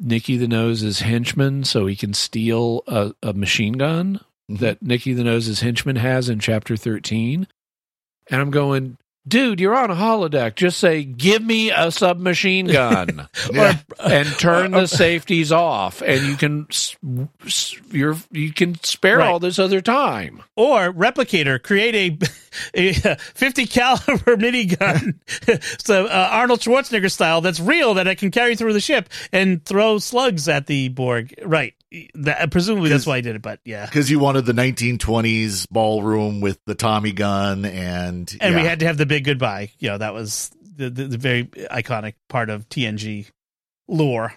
[0.00, 4.20] Nicky the Nose's henchman so he can steal a, a machine gun
[4.50, 4.58] Mhm.
[4.60, 7.46] that Nicky the Nose's henchman has in chapter 13.
[8.30, 8.96] And I'm going,
[9.26, 10.54] dude, you're on a holodeck.
[10.54, 13.78] Just say, give me a submachine gun Yeah.
[14.02, 16.00] and turn the safeties off.
[16.00, 16.66] And you can,
[17.90, 19.28] you're, you can spare Right.
[19.28, 20.42] all this other time.
[20.56, 22.26] Or replicator, create a
[23.34, 25.14] 50 caliber minigun,
[25.84, 29.64] so uh, Arnold Schwarzenegger style, that's real that I can carry through the ship and
[29.64, 31.34] throw slugs at the Borg.
[31.44, 31.74] Right.
[32.14, 33.86] That, presumably that's why I did it, but yeah.
[33.86, 38.86] Because you wanted the 1920s ballroom with the Tommy gun and And we had to
[38.86, 39.70] have the big goodbye.
[39.78, 43.30] You know, that was the, the, the very iconic part of TNG
[43.88, 44.34] lore.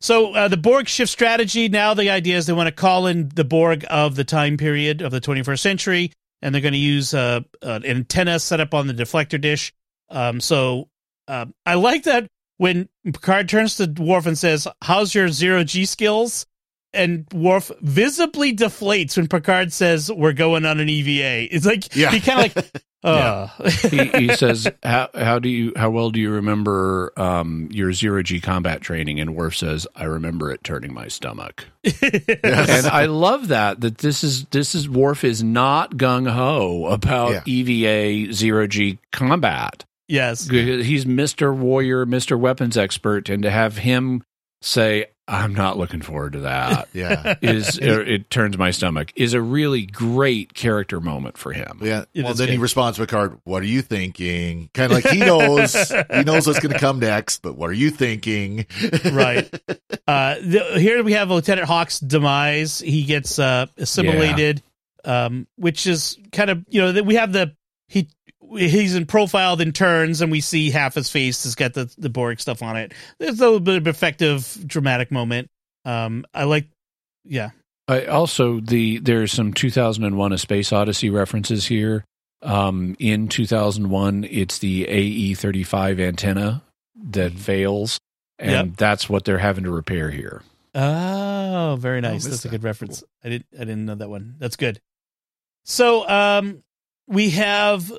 [0.00, 1.68] So uh, the Borg shift strategy.
[1.68, 5.02] Now the idea is they want to call in the Borg of the time period
[5.02, 6.12] of the 21st century,
[6.42, 9.72] and they're going to use uh, an antenna set up on the deflector dish.
[10.08, 10.88] Um, so
[11.26, 12.26] uh, I like that
[12.56, 16.46] when Picard turns to Worf and says, "How's your zero G skills?"
[16.94, 22.10] And Worf visibly deflates when Picard says, "We're going on an EVA." It's like Yeah.
[22.10, 22.72] he kind of like,
[23.04, 23.46] uh.
[23.90, 28.22] He, he says, how, how do you, how well do you remember um, your zero
[28.22, 29.20] G combat training?
[29.20, 31.66] And Worf says, I remember it turning my stomach.
[31.84, 32.84] Yes.
[32.84, 37.46] and I love that that this is this is Worf is not gung ho about
[37.48, 39.84] EVA zero G combat.
[40.06, 40.48] yes.
[40.48, 44.22] He's Mister Warrior, Mister Weapons Expert, and to have him
[44.62, 47.36] say, "I'm not looking forward to that," yeah.
[47.42, 49.12] is it turns my stomach.
[49.14, 51.78] Is a really great character moment for him.
[51.82, 52.04] Yeah.
[52.14, 54.70] It well, is then he responds to Picard, What are you thinking?
[54.74, 55.74] Kind of like he knows,
[56.12, 58.66] he knows what's going to come next, but what are you thinking?
[59.12, 59.48] right.
[60.06, 62.78] Uh, the, here we have Lieutenant Hawk's demise.
[62.78, 64.62] He gets uh, assimilated,
[65.04, 67.54] um, which is kind of you know that we have the
[67.88, 68.08] he
[68.56, 72.08] he's in profile then turns and we see half his face has got the the
[72.08, 72.92] Borg stuff on it.
[73.18, 75.48] There's a little bit of effective dramatic moment.
[75.84, 76.66] Um, I like,
[77.24, 77.50] yeah,
[77.86, 82.04] I also the there's some 2001: A Space Odyssey references here.
[82.40, 86.62] Um, in 2001, it's the AE35 antenna
[87.10, 87.98] that fails,
[88.38, 88.76] and Yep.
[88.76, 90.42] that's what they're having to repair here.
[90.74, 92.24] Oh, very nice.
[92.24, 93.02] missed That's a good reference.
[93.24, 94.36] I didn't I didn't know that one.
[94.38, 94.80] That's good.
[95.64, 96.62] So um
[97.08, 97.90] we have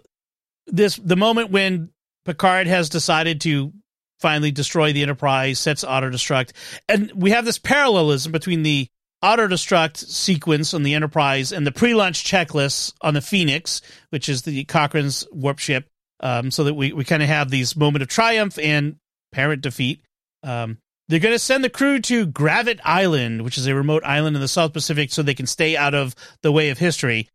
[0.72, 1.90] this the moment when
[2.26, 3.74] Picard has decided to
[4.20, 6.52] finally destroy the Enterprise, sets auto destruct,
[6.88, 8.88] and we have this parallelism between the
[9.22, 14.44] auto destruct sequence on the Enterprise and the pre-launch checklist on the Phoenix, which is
[14.44, 15.88] the Cochrane's warp ship.
[16.22, 18.98] Um, so that we, we kind of have these moment of triumph and
[19.32, 20.02] parent defeat.
[20.44, 24.36] Um, they're going to send the crew to Gravett Island, which is a remote island
[24.36, 27.30] in the South Pacific, so they can stay out of the way of history.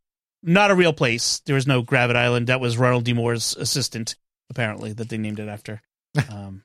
[0.46, 1.40] Not a real place.
[1.46, 2.48] There was no Gravett Island.
[2.48, 3.14] That was Ronald D.
[3.14, 4.14] Moore's assistant,
[4.50, 5.80] apparently, that they named it after.
[6.30, 6.62] um,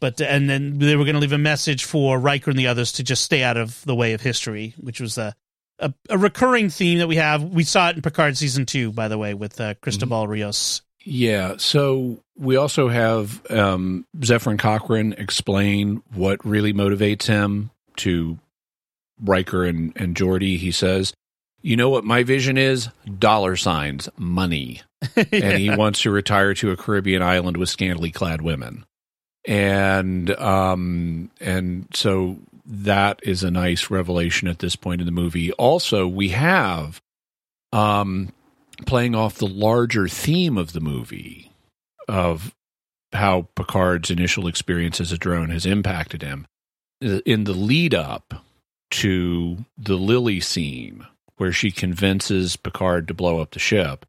[0.00, 2.92] but and then they were going to leave a message for Riker and the others
[2.92, 5.34] to just stay out of the way of history, which was a
[5.78, 7.42] a, a recurring theme that we have.
[7.42, 10.82] We saw it in Picard season two, by the way, with uh, Cristobal Rios.
[11.04, 11.56] Yeah.
[11.58, 18.38] So we also have um, Zefram Cochrane explain what really motivates him to
[19.20, 20.56] Riker and, and Geordi.
[20.56, 21.12] He says,
[21.64, 22.90] You know what my vision is?
[23.18, 24.82] Dollar signs, money.
[25.16, 28.84] And he wants to retire to a Caribbean island with scantily clad women.
[29.46, 35.52] And um and so that is a nice revelation at this point in the movie.
[35.52, 37.00] Also, we have
[37.72, 38.32] um
[38.84, 41.50] playing off the larger theme of the movie
[42.08, 42.54] of
[43.12, 46.46] how Picard's initial experience as a drone has impacted him.
[47.00, 48.44] In the lead up
[48.90, 51.06] to the Lily scene,
[51.36, 54.06] where she convinces Picard to blow up the ship,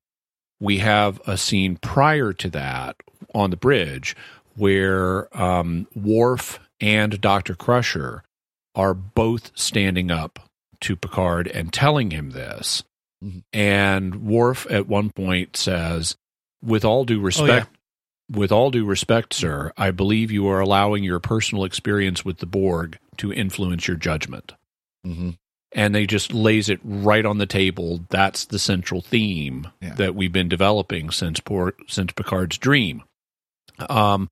[0.59, 2.95] we have a scene prior to that
[3.34, 4.15] on the bridge
[4.55, 7.55] where um, Worf and Dr.
[7.55, 8.23] Crusher
[8.73, 10.39] are both standing up
[10.82, 12.84] to Picard and telling him this.
[13.23, 13.43] Mhm.
[13.53, 16.15] And Worf at one point says,
[16.63, 17.69] with all due respect,
[18.32, 22.45] with all due respect, sir, I believe you are allowing your personal experience with the
[22.45, 24.53] Borg to influence your judgment.
[25.03, 25.32] hmm
[25.76, 27.99] and they just lays it right on the table.
[28.09, 29.93] That's the central theme Yeah.
[29.95, 31.39] that we've been developing since
[31.88, 33.03] since Picard's dream.
[33.89, 34.30] Um,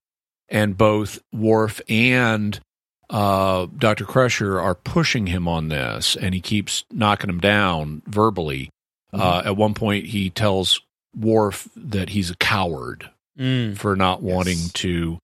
[0.50, 2.60] and both Worf and
[3.10, 4.06] uh, Dr.
[4.06, 8.70] Crusher are pushing him on this, and he keeps knocking him down verbally.
[9.12, 10.80] Uh, at one point, he tells
[11.16, 13.76] Worf that he's a coward Mm.
[13.76, 14.32] for not Yes.
[14.34, 15.18] wanting to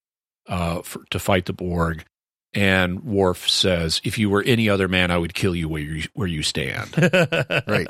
[0.48, 2.04] uh, for, to fight the Borg.
[2.54, 6.08] And Worf says, "If you were any other man, I would kill you where you
[6.14, 6.96] where you stand."
[7.68, 7.88] Right.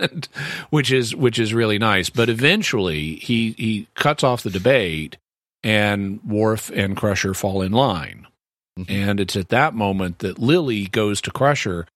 [0.00, 0.28] And-
[0.70, 2.08] which is which is really nice.
[2.10, 5.18] But eventually, he he cuts off the debate,
[5.62, 8.26] and Worf and Crusher fall in line.
[8.78, 8.86] Mhm.
[8.90, 11.86] And it's at that moment that Lily goes to Crusher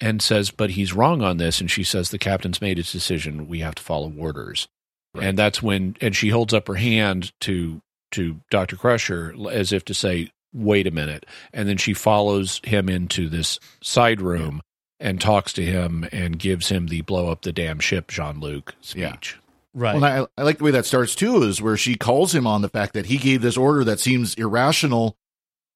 [0.00, 3.46] and says, "But he's wrong on this." And she says, "The captain's made his decision.
[3.48, 4.66] We have to follow orders."
[5.14, 5.26] Right.
[5.26, 9.84] And that's when, and she holds up her hand to to Doctor Crusher as if
[9.86, 14.62] to say, "Wait a minute." And then she follows him into this side room
[15.00, 18.74] and talks to him and gives him the "blow up the damn ship" Jean Luc
[18.94, 19.10] Yeah.
[19.10, 19.36] speech.
[19.74, 19.94] right.
[19.96, 22.46] Well, and I, I like the way that starts too, is where she calls him
[22.46, 25.16] on the fact that he gave this order that seems irrational,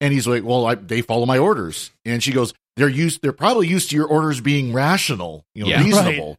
[0.00, 3.20] and he's like, "Well, I, they follow my orders," and she goes, "They're used.
[3.22, 5.82] They're probably used to your orders being rational, you know, Yeah.
[5.82, 6.38] reasonable."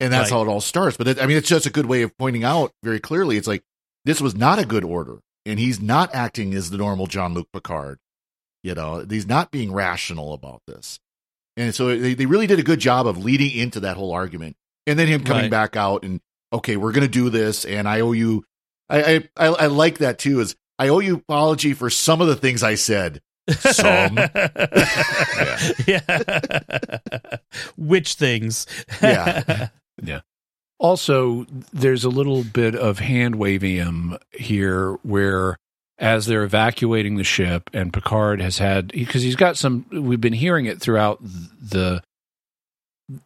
[0.00, 0.36] And that's Right.
[0.36, 0.96] how it all starts.
[0.96, 3.36] But it, I mean, it's just a good way of pointing out very clearly.
[3.38, 3.62] It's like
[4.04, 7.48] this was not a good order, and he's not acting as the normal Jean Luc
[7.52, 7.98] Picard.
[8.62, 10.98] You know, he's not being rational about this.
[11.56, 14.56] And so they, they really did a good job of leading into that whole argument.
[14.86, 15.50] And then him coming Right.
[15.50, 16.20] back out and,
[16.52, 17.64] okay, we're going to do this.
[17.64, 18.44] And I owe you,
[18.88, 22.28] I, I, I, I like that too, is I owe you apology for some of
[22.28, 23.20] the things I said.
[23.50, 24.16] Some.
[25.86, 26.00] yeah.
[27.76, 28.66] Which things?
[29.02, 29.68] Yeah.
[30.02, 30.20] Yeah.
[30.82, 35.56] Also, there's a little bit of hand waving here where
[35.96, 40.32] as they're evacuating the ship and Picard has had because he's got some we've been
[40.32, 42.02] hearing it throughout the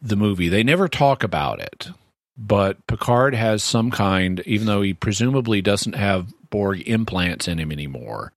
[0.01, 0.49] the movie.
[0.49, 1.89] They never talk about it.
[2.37, 7.71] But Picard has some kind even though he presumably doesn't have Borg implants in him
[7.71, 8.33] anymore.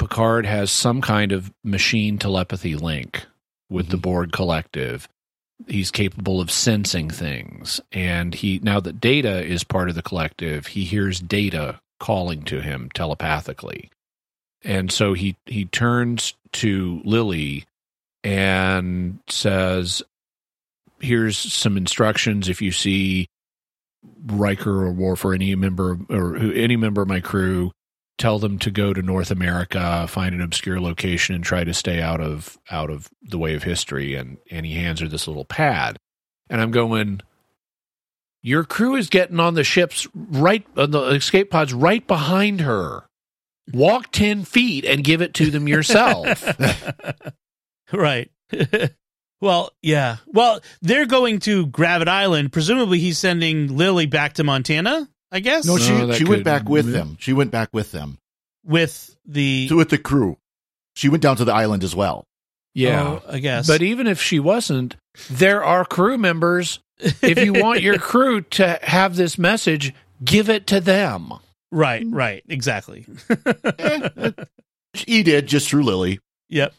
[0.00, 3.26] Picard has some kind of machine telepathy link
[3.70, 4.02] with the Mhm.
[4.02, 5.08] Borg collective
[5.66, 7.80] he's capable of sensing things.
[7.92, 12.60] And he now that data is part of the collective he hears data calling to
[12.60, 13.90] him telepathically.
[14.62, 17.64] And so he he turns to lily
[18.22, 20.02] and says
[21.00, 22.48] here's some instructions.
[22.48, 23.26] If you see
[24.26, 27.72] Riker or Worf or any member or any member of my crew
[28.18, 32.00] tell them to go to North America, find an obscure location, and try to stay
[32.00, 34.14] out of out of the way of history.
[34.14, 35.96] And and he hands her this little pad,
[36.48, 37.20] and I'm going.
[38.46, 43.04] Your crew is getting on the ships right on the escape pods right behind her.
[43.72, 46.44] Walk ten feet and give it to them yourself.
[47.92, 48.30] right.
[49.40, 50.18] well, yeah.
[50.26, 52.52] Well, they're going to Gravett Island.
[52.52, 55.08] Presumably, he's sending Lily back to Montana.
[55.34, 57.16] I guess No, she, No, she went back with them.
[57.20, 58.18] She went back with them.
[58.64, 60.38] with the So with the crew.
[60.94, 62.24] She went down to the island as well.
[62.72, 63.66] yeah, Oh, I guess.
[63.66, 64.94] but even if she wasn't,
[65.28, 66.78] there are crew members.
[67.00, 69.92] If you want your crew to have this message,
[70.24, 71.32] give it to them.
[71.72, 73.04] right, right, exactly.
[74.92, 76.20] He did just through Lily.
[76.50, 76.72] Yep.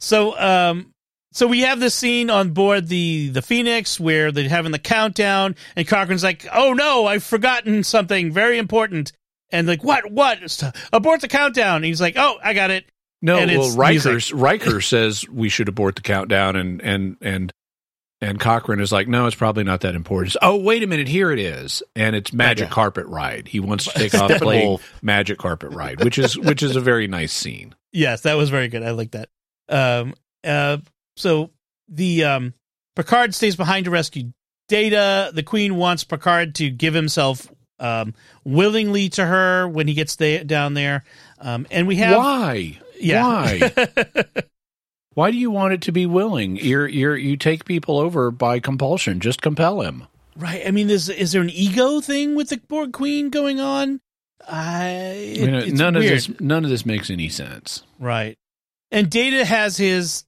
[0.00, 0.92] So, um,
[1.34, 5.56] so we have this scene on board the the Phoenix where they're having the countdown,
[5.76, 9.12] and Cochrane's like, "Oh no, I've forgotten something very important."
[9.50, 10.10] And like, what?
[10.10, 10.38] What?
[10.92, 11.76] Abort the countdown.
[11.76, 12.86] And he's like, "Oh, I got it."
[13.20, 14.36] No, And well, it's Riker music.
[14.38, 17.52] Riker says we should abort the countdown, and and and
[18.20, 20.36] and Cochrane is like, no, it's probably not that important.
[20.40, 22.70] Oh, wait a minute, here it is, and it's Magic.
[22.70, 23.48] Carpet Ride.
[23.48, 27.06] He wants to take off playing Magic Carpet Ride, which is which is a very
[27.06, 27.74] nice scene.
[27.96, 28.82] Yes, that was very good.
[28.82, 29.28] I like that.
[29.68, 30.78] Um, uh,
[31.16, 31.50] so
[31.88, 32.54] the um,
[32.96, 34.32] Picard stays behind to rescue
[34.68, 35.30] Data.
[35.34, 40.42] The Queen wants Picard to give himself um, willingly to her when he gets the,
[40.44, 41.04] down there.
[41.38, 42.78] Um, and we have Why?
[42.98, 43.22] yeah.
[43.24, 43.72] Why?
[45.14, 46.56] Why do you want it to be willing?
[46.56, 49.20] You're you're you take people over by compulsion.
[49.20, 50.08] Just compel him.
[50.36, 50.62] right.
[50.66, 54.00] I mean, is is there an ego thing with the Borg Queen going on?
[54.48, 56.04] I it- You know, none weird.
[56.06, 57.84] of this none of this makes any sense.
[58.00, 58.36] Right.
[58.90, 60.24] And Data has his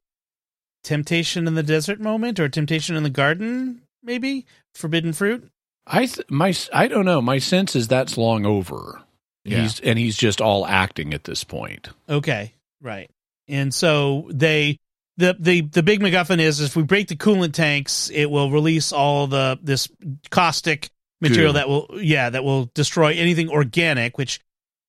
[0.87, 5.51] temptation in the desert moment or temptation in the garden, maybe forbidden fruit.
[5.87, 7.21] I th- my I don't know.
[7.21, 9.03] My sense is that's long over.
[9.45, 9.63] Yeah.
[9.63, 11.89] He's and he's just all acting at this point.
[12.09, 13.11] Okay, right.
[13.49, 14.79] And so they
[15.17, 18.93] the the the big MacGuffin is if we break the coolant tanks, it will release
[18.93, 19.89] all the this
[20.31, 21.59] caustic material Goo.
[21.59, 24.41] that will yeah that will destroy anything organic, which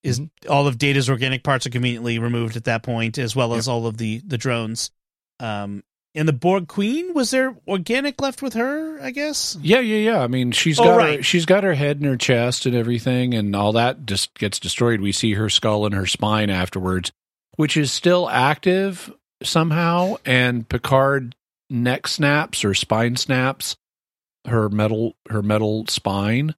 [0.04, 0.52] is mm-hmm.
[0.52, 3.88] all of Data's organic parts are conveniently removed at that point, as well as all
[3.88, 4.92] of the the drones.
[5.40, 5.84] Um,
[6.16, 9.00] and the Borg Queen was there organic left with her?
[9.02, 9.56] I guess.
[9.62, 10.22] Yeah, yeah, yeah.
[10.24, 13.34] I mean, she's Oh, got her, she's got her head and her chest and everything,
[13.36, 15.00] and all that just gets destroyed.
[15.02, 17.12] We see her skull and her spine afterwards,
[17.56, 19.14] which is still active
[19.44, 20.16] somehow.
[20.26, 21.36] And Picard
[21.70, 23.76] neck snaps or spine snaps
[24.48, 26.56] her metal her metal spine,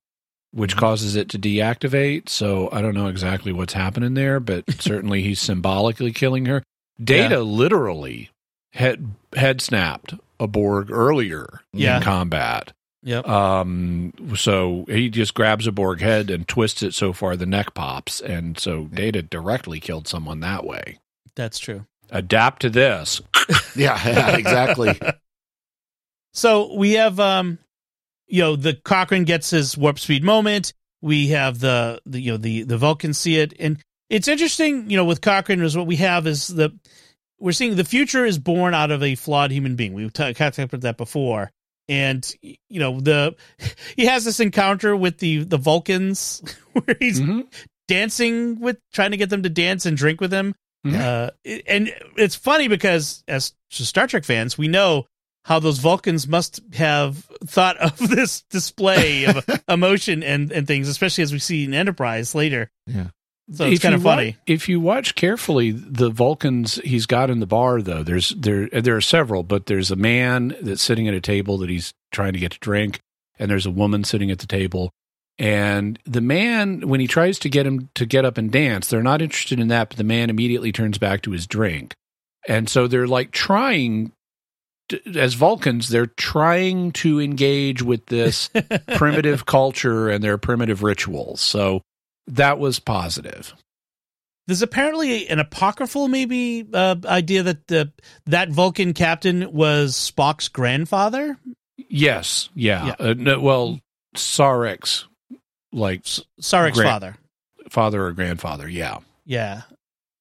[0.51, 0.79] which Mhm.
[0.79, 2.29] causes it to deactivate.
[2.29, 6.63] So I don't know exactly what's happening there, but certainly he's symbolically killing her.
[7.03, 8.29] Data literally
[8.73, 11.97] head head snapped a Borg earlier Yeah.
[11.97, 12.73] in combat.
[13.03, 13.27] Yep.
[13.27, 17.73] Um, so he just grabs a Borg head and twists it so far the neck
[17.73, 20.99] pops, and so Data directly killed someone that way.
[21.35, 21.85] That's true.
[22.09, 23.21] Adapt to this.
[23.75, 24.99] Yeah, yeah, exactly.
[26.33, 27.57] So we have, um,
[28.27, 30.73] you know, the Cochrane gets his warp speed moment.
[31.01, 34.89] We have the, the you know the the Vulcans see it, and it's interesting.
[34.89, 36.77] You know, with Cochrane is what we have is the
[37.39, 39.93] we're seeing the future is born out of a flawed human being.
[39.93, 41.51] We've t- talked about that before,
[41.87, 43.35] and you know the
[43.95, 46.41] he has this encounter with the the Vulcans
[46.73, 47.47] where he's Mhm.
[47.87, 50.53] dancing with trying to get them to dance and drink with him.
[50.85, 50.95] Mhm.
[50.99, 51.31] Uh,
[51.67, 55.05] and it's funny because as Star Trek fans, we know
[55.45, 61.23] how those Vulcans must have thought of this display of emotion and, and things, especially
[61.23, 62.69] as we see in Enterprise later.
[62.87, 63.07] Yeah.
[63.51, 64.31] So it's If kind of funny.
[64.31, 68.67] wa- if you watch carefully, the Vulcans he's got in the bar, though there's there
[68.69, 72.33] there are several, but there's a man that's sitting at a table that he's trying
[72.33, 72.99] to get to drink,
[73.39, 74.91] and there's a woman sitting at the table.
[75.39, 79.01] And the man, when he tries to get him to get up and dance, they're
[79.01, 81.93] not interested in that, but the man immediately turns back to his drink.
[82.47, 84.11] And so they're like trying,
[84.89, 88.49] to, as Vulcans, they're trying to engage with this
[88.95, 91.39] primitive culture and their primitive rituals.
[91.39, 91.81] So
[92.29, 93.53] that was positive.
[94.47, 97.91] There's apparently an apocryphal, maybe, uh, idea that the
[98.25, 101.37] that Vulcan captain was Spock's grandfather.
[101.77, 102.87] Yes, yeah.
[102.87, 102.95] Yeah.
[102.99, 103.79] Uh, no, well,
[104.15, 105.05] Sarek's
[105.71, 107.17] like Sarek's Gran- father.
[107.69, 108.97] father or grandfather, yeah.
[109.25, 109.61] Yeah.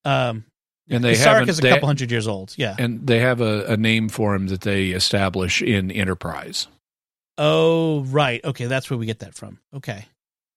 [0.04, 0.44] Um,
[0.90, 2.54] And they Sarek have is a they, couple hundred years old.
[2.58, 2.76] Yeah.
[2.78, 6.68] and they have a, a name for him that they establish in Enterprise.
[7.38, 8.44] Oh, right.
[8.44, 9.58] Okay, that's where we get that from.
[9.74, 10.04] Okay.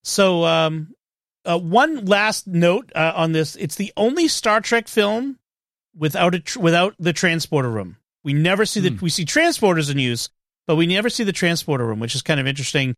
[0.03, 0.93] So, um,
[1.45, 5.39] uh, one last note uh, on this: it's the only Star Trek film
[5.97, 7.97] without a tr- without the transporter room.
[8.23, 8.97] We never see the Hmm.
[9.01, 10.29] we see transporters in use,
[10.67, 12.95] but we never see the transporter room, which is kind of interesting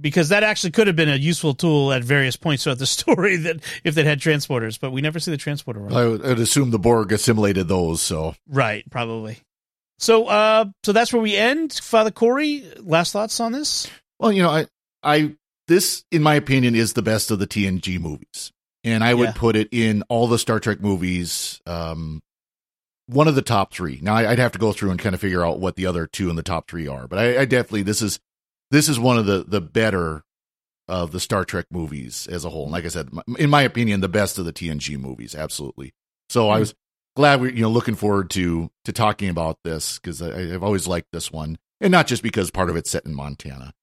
[0.00, 3.36] because that actually could have been a useful tool at various points throughout the story
[3.36, 5.92] that if they had transporters, but we never see the transporter room.
[5.94, 8.02] I would, I'd assume the Borg assimilated those.
[8.02, 9.38] So Right, probably.
[9.98, 11.72] So, uh, so that's where we end.
[11.74, 13.88] Father Cory, last thoughts on this?
[14.18, 14.66] Well, you know, I,
[15.02, 15.36] I,
[15.68, 18.52] this, in my opinion, is the best of the TNG movies,
[18.84, 19.32] and I would Yeah.
[19.32, 21.60] put it in all the Star Trek movies.
[21.66, 22.22] Um,
[23.06, 23.98] one of the top three.
[24.00, 26.30] Now, I'd have to go through and kind of figure out what the other two
[26.30, 28.20] in the top three are, but I, I definitely this is
[28.70, 30.24] this is one of the the better
[30.88, 32.64] of the Star Trek movies as a whole.
[32.64, 35.92] And like I said, in my opinion, the best of the TNG movies, absolutely.
[36.28, 36.60] So I Hmm.
[36.60, 36.74] was
[37.16, 41.08] glad we, you know, looking forward to to talking about this because I've always liked
[41.12, 43.74] this one, and not just because part of it's set in Montana.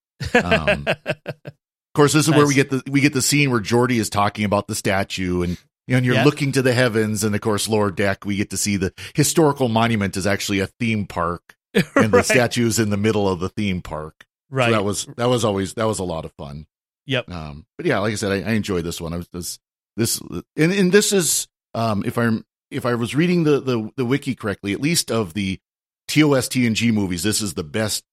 [0.42, 0.86] Um,
[2.00, 4.44] course, this is where we get the we get the scene where Geordi is talking
[4.44, 5.50] about the statue, and
[5.86, 6.24] you know, and you're Yeah.
[6.24, 9.68] looking to the heavens, and of course, lower deck, we get to see the historical
[9.68, 12.24] monument is actually a theme park, and the Right.
[12.24, 14.24] statue is in the middle of the theme park.
[14.50, 14.66] right.
[14.66, 16.66] So that was that was always that was a lot of fun.
[17.06, 17.30] Yep.
[17.30, 19.12] Um, but yeah, like I said, I, I enjoyed this one.
[19.12, 19.58] I was this
[19.96, 20.20] this
[20.56, 24.34] and, and this is um if I'm if I was reading the, the the wiki
[24.34, 25.58] correctly, at least of the
[26.08, 28.04] TOS TNG movies, this is the best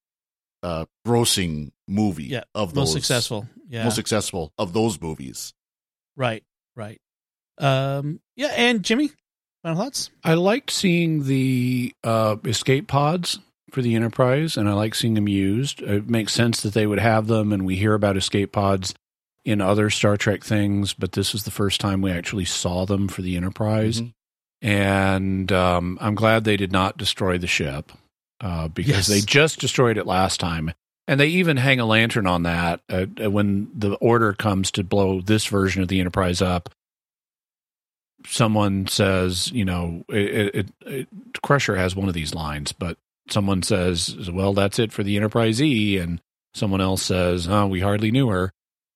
[0.64, 3.47] uh grossing movie Yeah, of those most successful.
[3.70, 3.84] Yeah.
[3.84, 5.54] most successful of those movies.
[6.16, 6.43] right.
[6.75, 7.00] Right.
[7.58, 8.20] Um.
[8.36, 8.54] Yeah.
[8.55, 9.09] And Jimmy,
[9.63, 10.12] final thoughts?
[10.24, 13.39] I liked seeing the uh, escape pods
[13.71, 15.82] for the Enterprise, and I like seeing them used.
[15.82, 18.93] It makes sense that they would have them, and we hear about escape pods
[19.43, 23.08] in other Star Trek things, but this is the first time we actually saw them
[23.08, 24.01] for the Enterprise.
[24.01, 24.13] Mhm.
[24.62, 27.92] And um, I'm glad they did not destroy the ship
[28.42, 29.08] uh, because Yes.
[29.08, 30.72] they just destroyed it last time.
[31.09, 34.84] And they even hang a lantern on that uh, uh, when the order comes to
[34.84, 36.70] blow this version of the Enterprise up.
[38.26, 41.08] Someone says, you know, it, it, it,
[41.42, 42.97] Crusher has one of these lines, but
[43.30, 45.97] someone says, well, that's it for the Enterprise E.
[45.97, 46.20] And
[46.54, 48.51] someone else says, oh, we hardly knew her.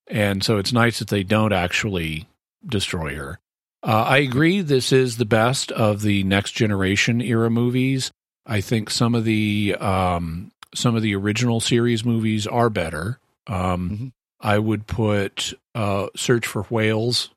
[0.07, 2.27] And so it's nice that they don't actually
[2.65, 3.39] destroy her.
[3.83, 4.61] Uh, I agree.
[4.61, 8.11] This is the best of the next generation era movies.
[8.45, 13.19] I think some of the um, some of the original series movies are better.
[13.47, 14.11] Um, Mhm.
[14.39, 17.29] I would put uh, Search for Whales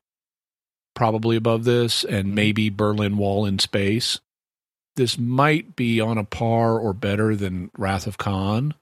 [0.95, 4.19] probably above this, and maybe Berlin Wall in Space.
[4.95, 8.73] this might be on a par or better than Wrath of Khan,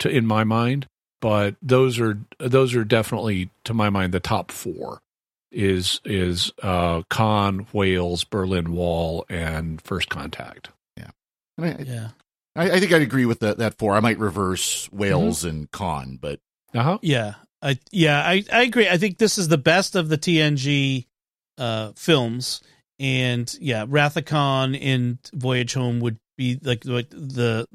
[0.00, 0.88] to in my mind.
[1.20, 4.98] But those are those are definitely, to my mind, the top four.
[5.52, 10.70] Is is uh, Khan, Whales, Berlin Wall, and First Contact.
[11.58, 12.08] I, Yeah.
[12.56, 13.94] I, I think I'd agree with the, that four.
[13.94, 15.48] I might reverse Whales Mm-hmm.
[15.48, 16.40] and Khan, but
[16.72, 16.98] Uh huh.
[17.02, 17.34] Yeah.
[17.62, 18.88] I yeah, I, I agree.
[18.88, 21.06] I think this is the best of the TNG
[21.58, 22.60] uh films.
[23.00, 27.66] And yeah, Wrath of Khan of and Voyage Home would be like, like the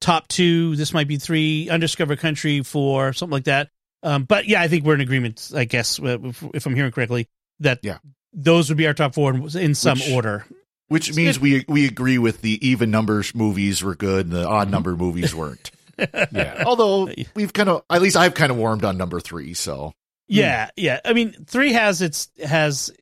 [0.00, 0.76] top two.
[0.76, 3.68] This might be three, Undiscovered Country four, something like that.
[4.02, 7.26] Um, but yeah, I think we're in agreement, I guess, if, if I'm hearing correctly,
[7.60, 7.98] that Yeah.
[8.34, 10.44] those would be our top four in some Which- order.
[10.88, 14.70] Which means we we agree with the even numbers movies were good and the odd
[14.70, 15.70] number movies weren't.
[15.96, 16.64] Yeah.
[16.66, 19.54] Although uh, we've kind of, at least I've kind of warmed on number three.
[19.54, 19.92] So
[20.26, 20.98] Yeah, yeah.
[21.04, 22.92] I mean, three has its has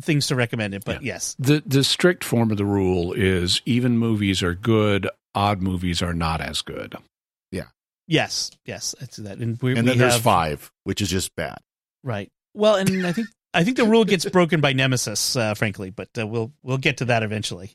[0.00, 3.98] things to recommend it, but yes, The the strict form of the rule is even
[3.98, 6.94] movies are good, odd movies are not as good.
[7.50, 7.64] Yeah.
[8.06, 8.94] Yes, yes.
[9.00, 9.38] That's that.
[9.38, 11.58] And we, and we then there's have- five, which is just bad.
[12.04, 12.30] Right.
[12.54, 16.08] Well, and I think I think the rule gets broken by Nemesis, uh, frankly, but
[16.18, 17.72] uh, we'll we'll get to that eventually.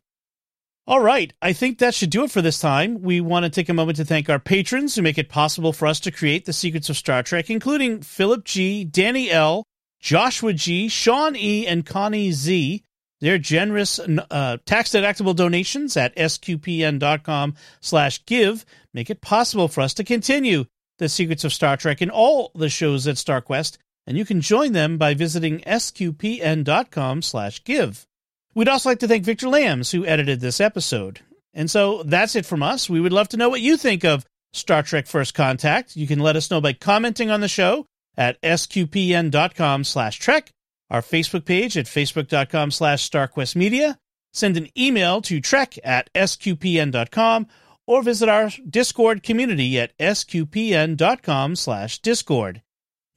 [0.87, 3.01] All right, I think that should do it for this time.
[3.01, 5.87] We want to take a moment to thank our patrons who make it possible for
[5.87, 9.63] us to create the secrets of Star Trek, including Philip G, Danny L,
[9.99, 12.83] Joshua G, Sean E, and Connie Z.
[13.21, 20.03] Their generous uh, tax-deductible donations at sqpn.com slash give make it possible for us to
[20.03, 20.65] continue
[20.99, 23.77] the secrets of Star Trek and all the shows at StarQuest,
[24.07, 28.05] and you can join them by visiting sqpn.com slash give.
[28.53, 31.19] We'd also like to thank Victor Lambs, who edited this episode.
[31.53, 32.89] And so that's it from us.
[32.89, 35.95] We would love to know what you think of Star Trek First Contact.
[35.95, 37.85] You can let us know by commenting on the show
[38.17, 40.51] at sqpn.com slash trek,
[40.89, 43.97] our Facebook page at facebook.com slash starquestmedia,
[44.33, 47.47] send an email to trek at sqpn.com,
[47.87, 52.61] or visit our Discord community at sqpn.com slash discord.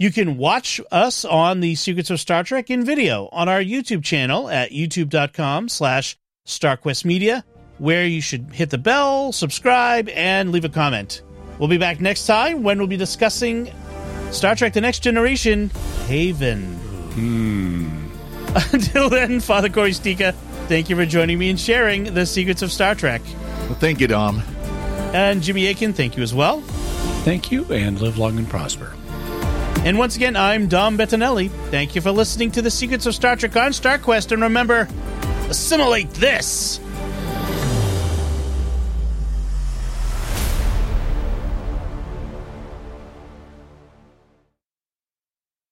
[0.01, 4.05] You can watch us on the Secrets of Star Trek in video on our YouTube
[4.05, 6.17] channel at youtube.com slash
[6.47, 7.43] starquestmedia,
[7.79, 11.23] where you should hit the bell, subscribe, and leave a comment.
[11.59, 13.73] We'll be back next time when we'll be discussing
[14.31, 15.69] Star Trek The Next Generation,
[16.07, 16.75] Haven.
[17.15, 18.07] Hmm.
[18.73, 20.33] Until then, Father Cory Sticha,
[20.69, 23.21] thank you for joining me and sharing the secrets of Star Trek.
[23.63, 24.45] Well, thank you, Dom.
[25.13, 26.61] And Jimmy Akin, thank you as well.
[27.25, 28.95] Thank you and live long and prosper.
[29.85, 31.51] And once again, I'm Dom Bettinelli.
[31.71, 34.33] Thank you for listening to the Secrets of Star Trek on StarQuest.
[34.33, 34.89] And remember,
[35.49, 36.81] assimilate this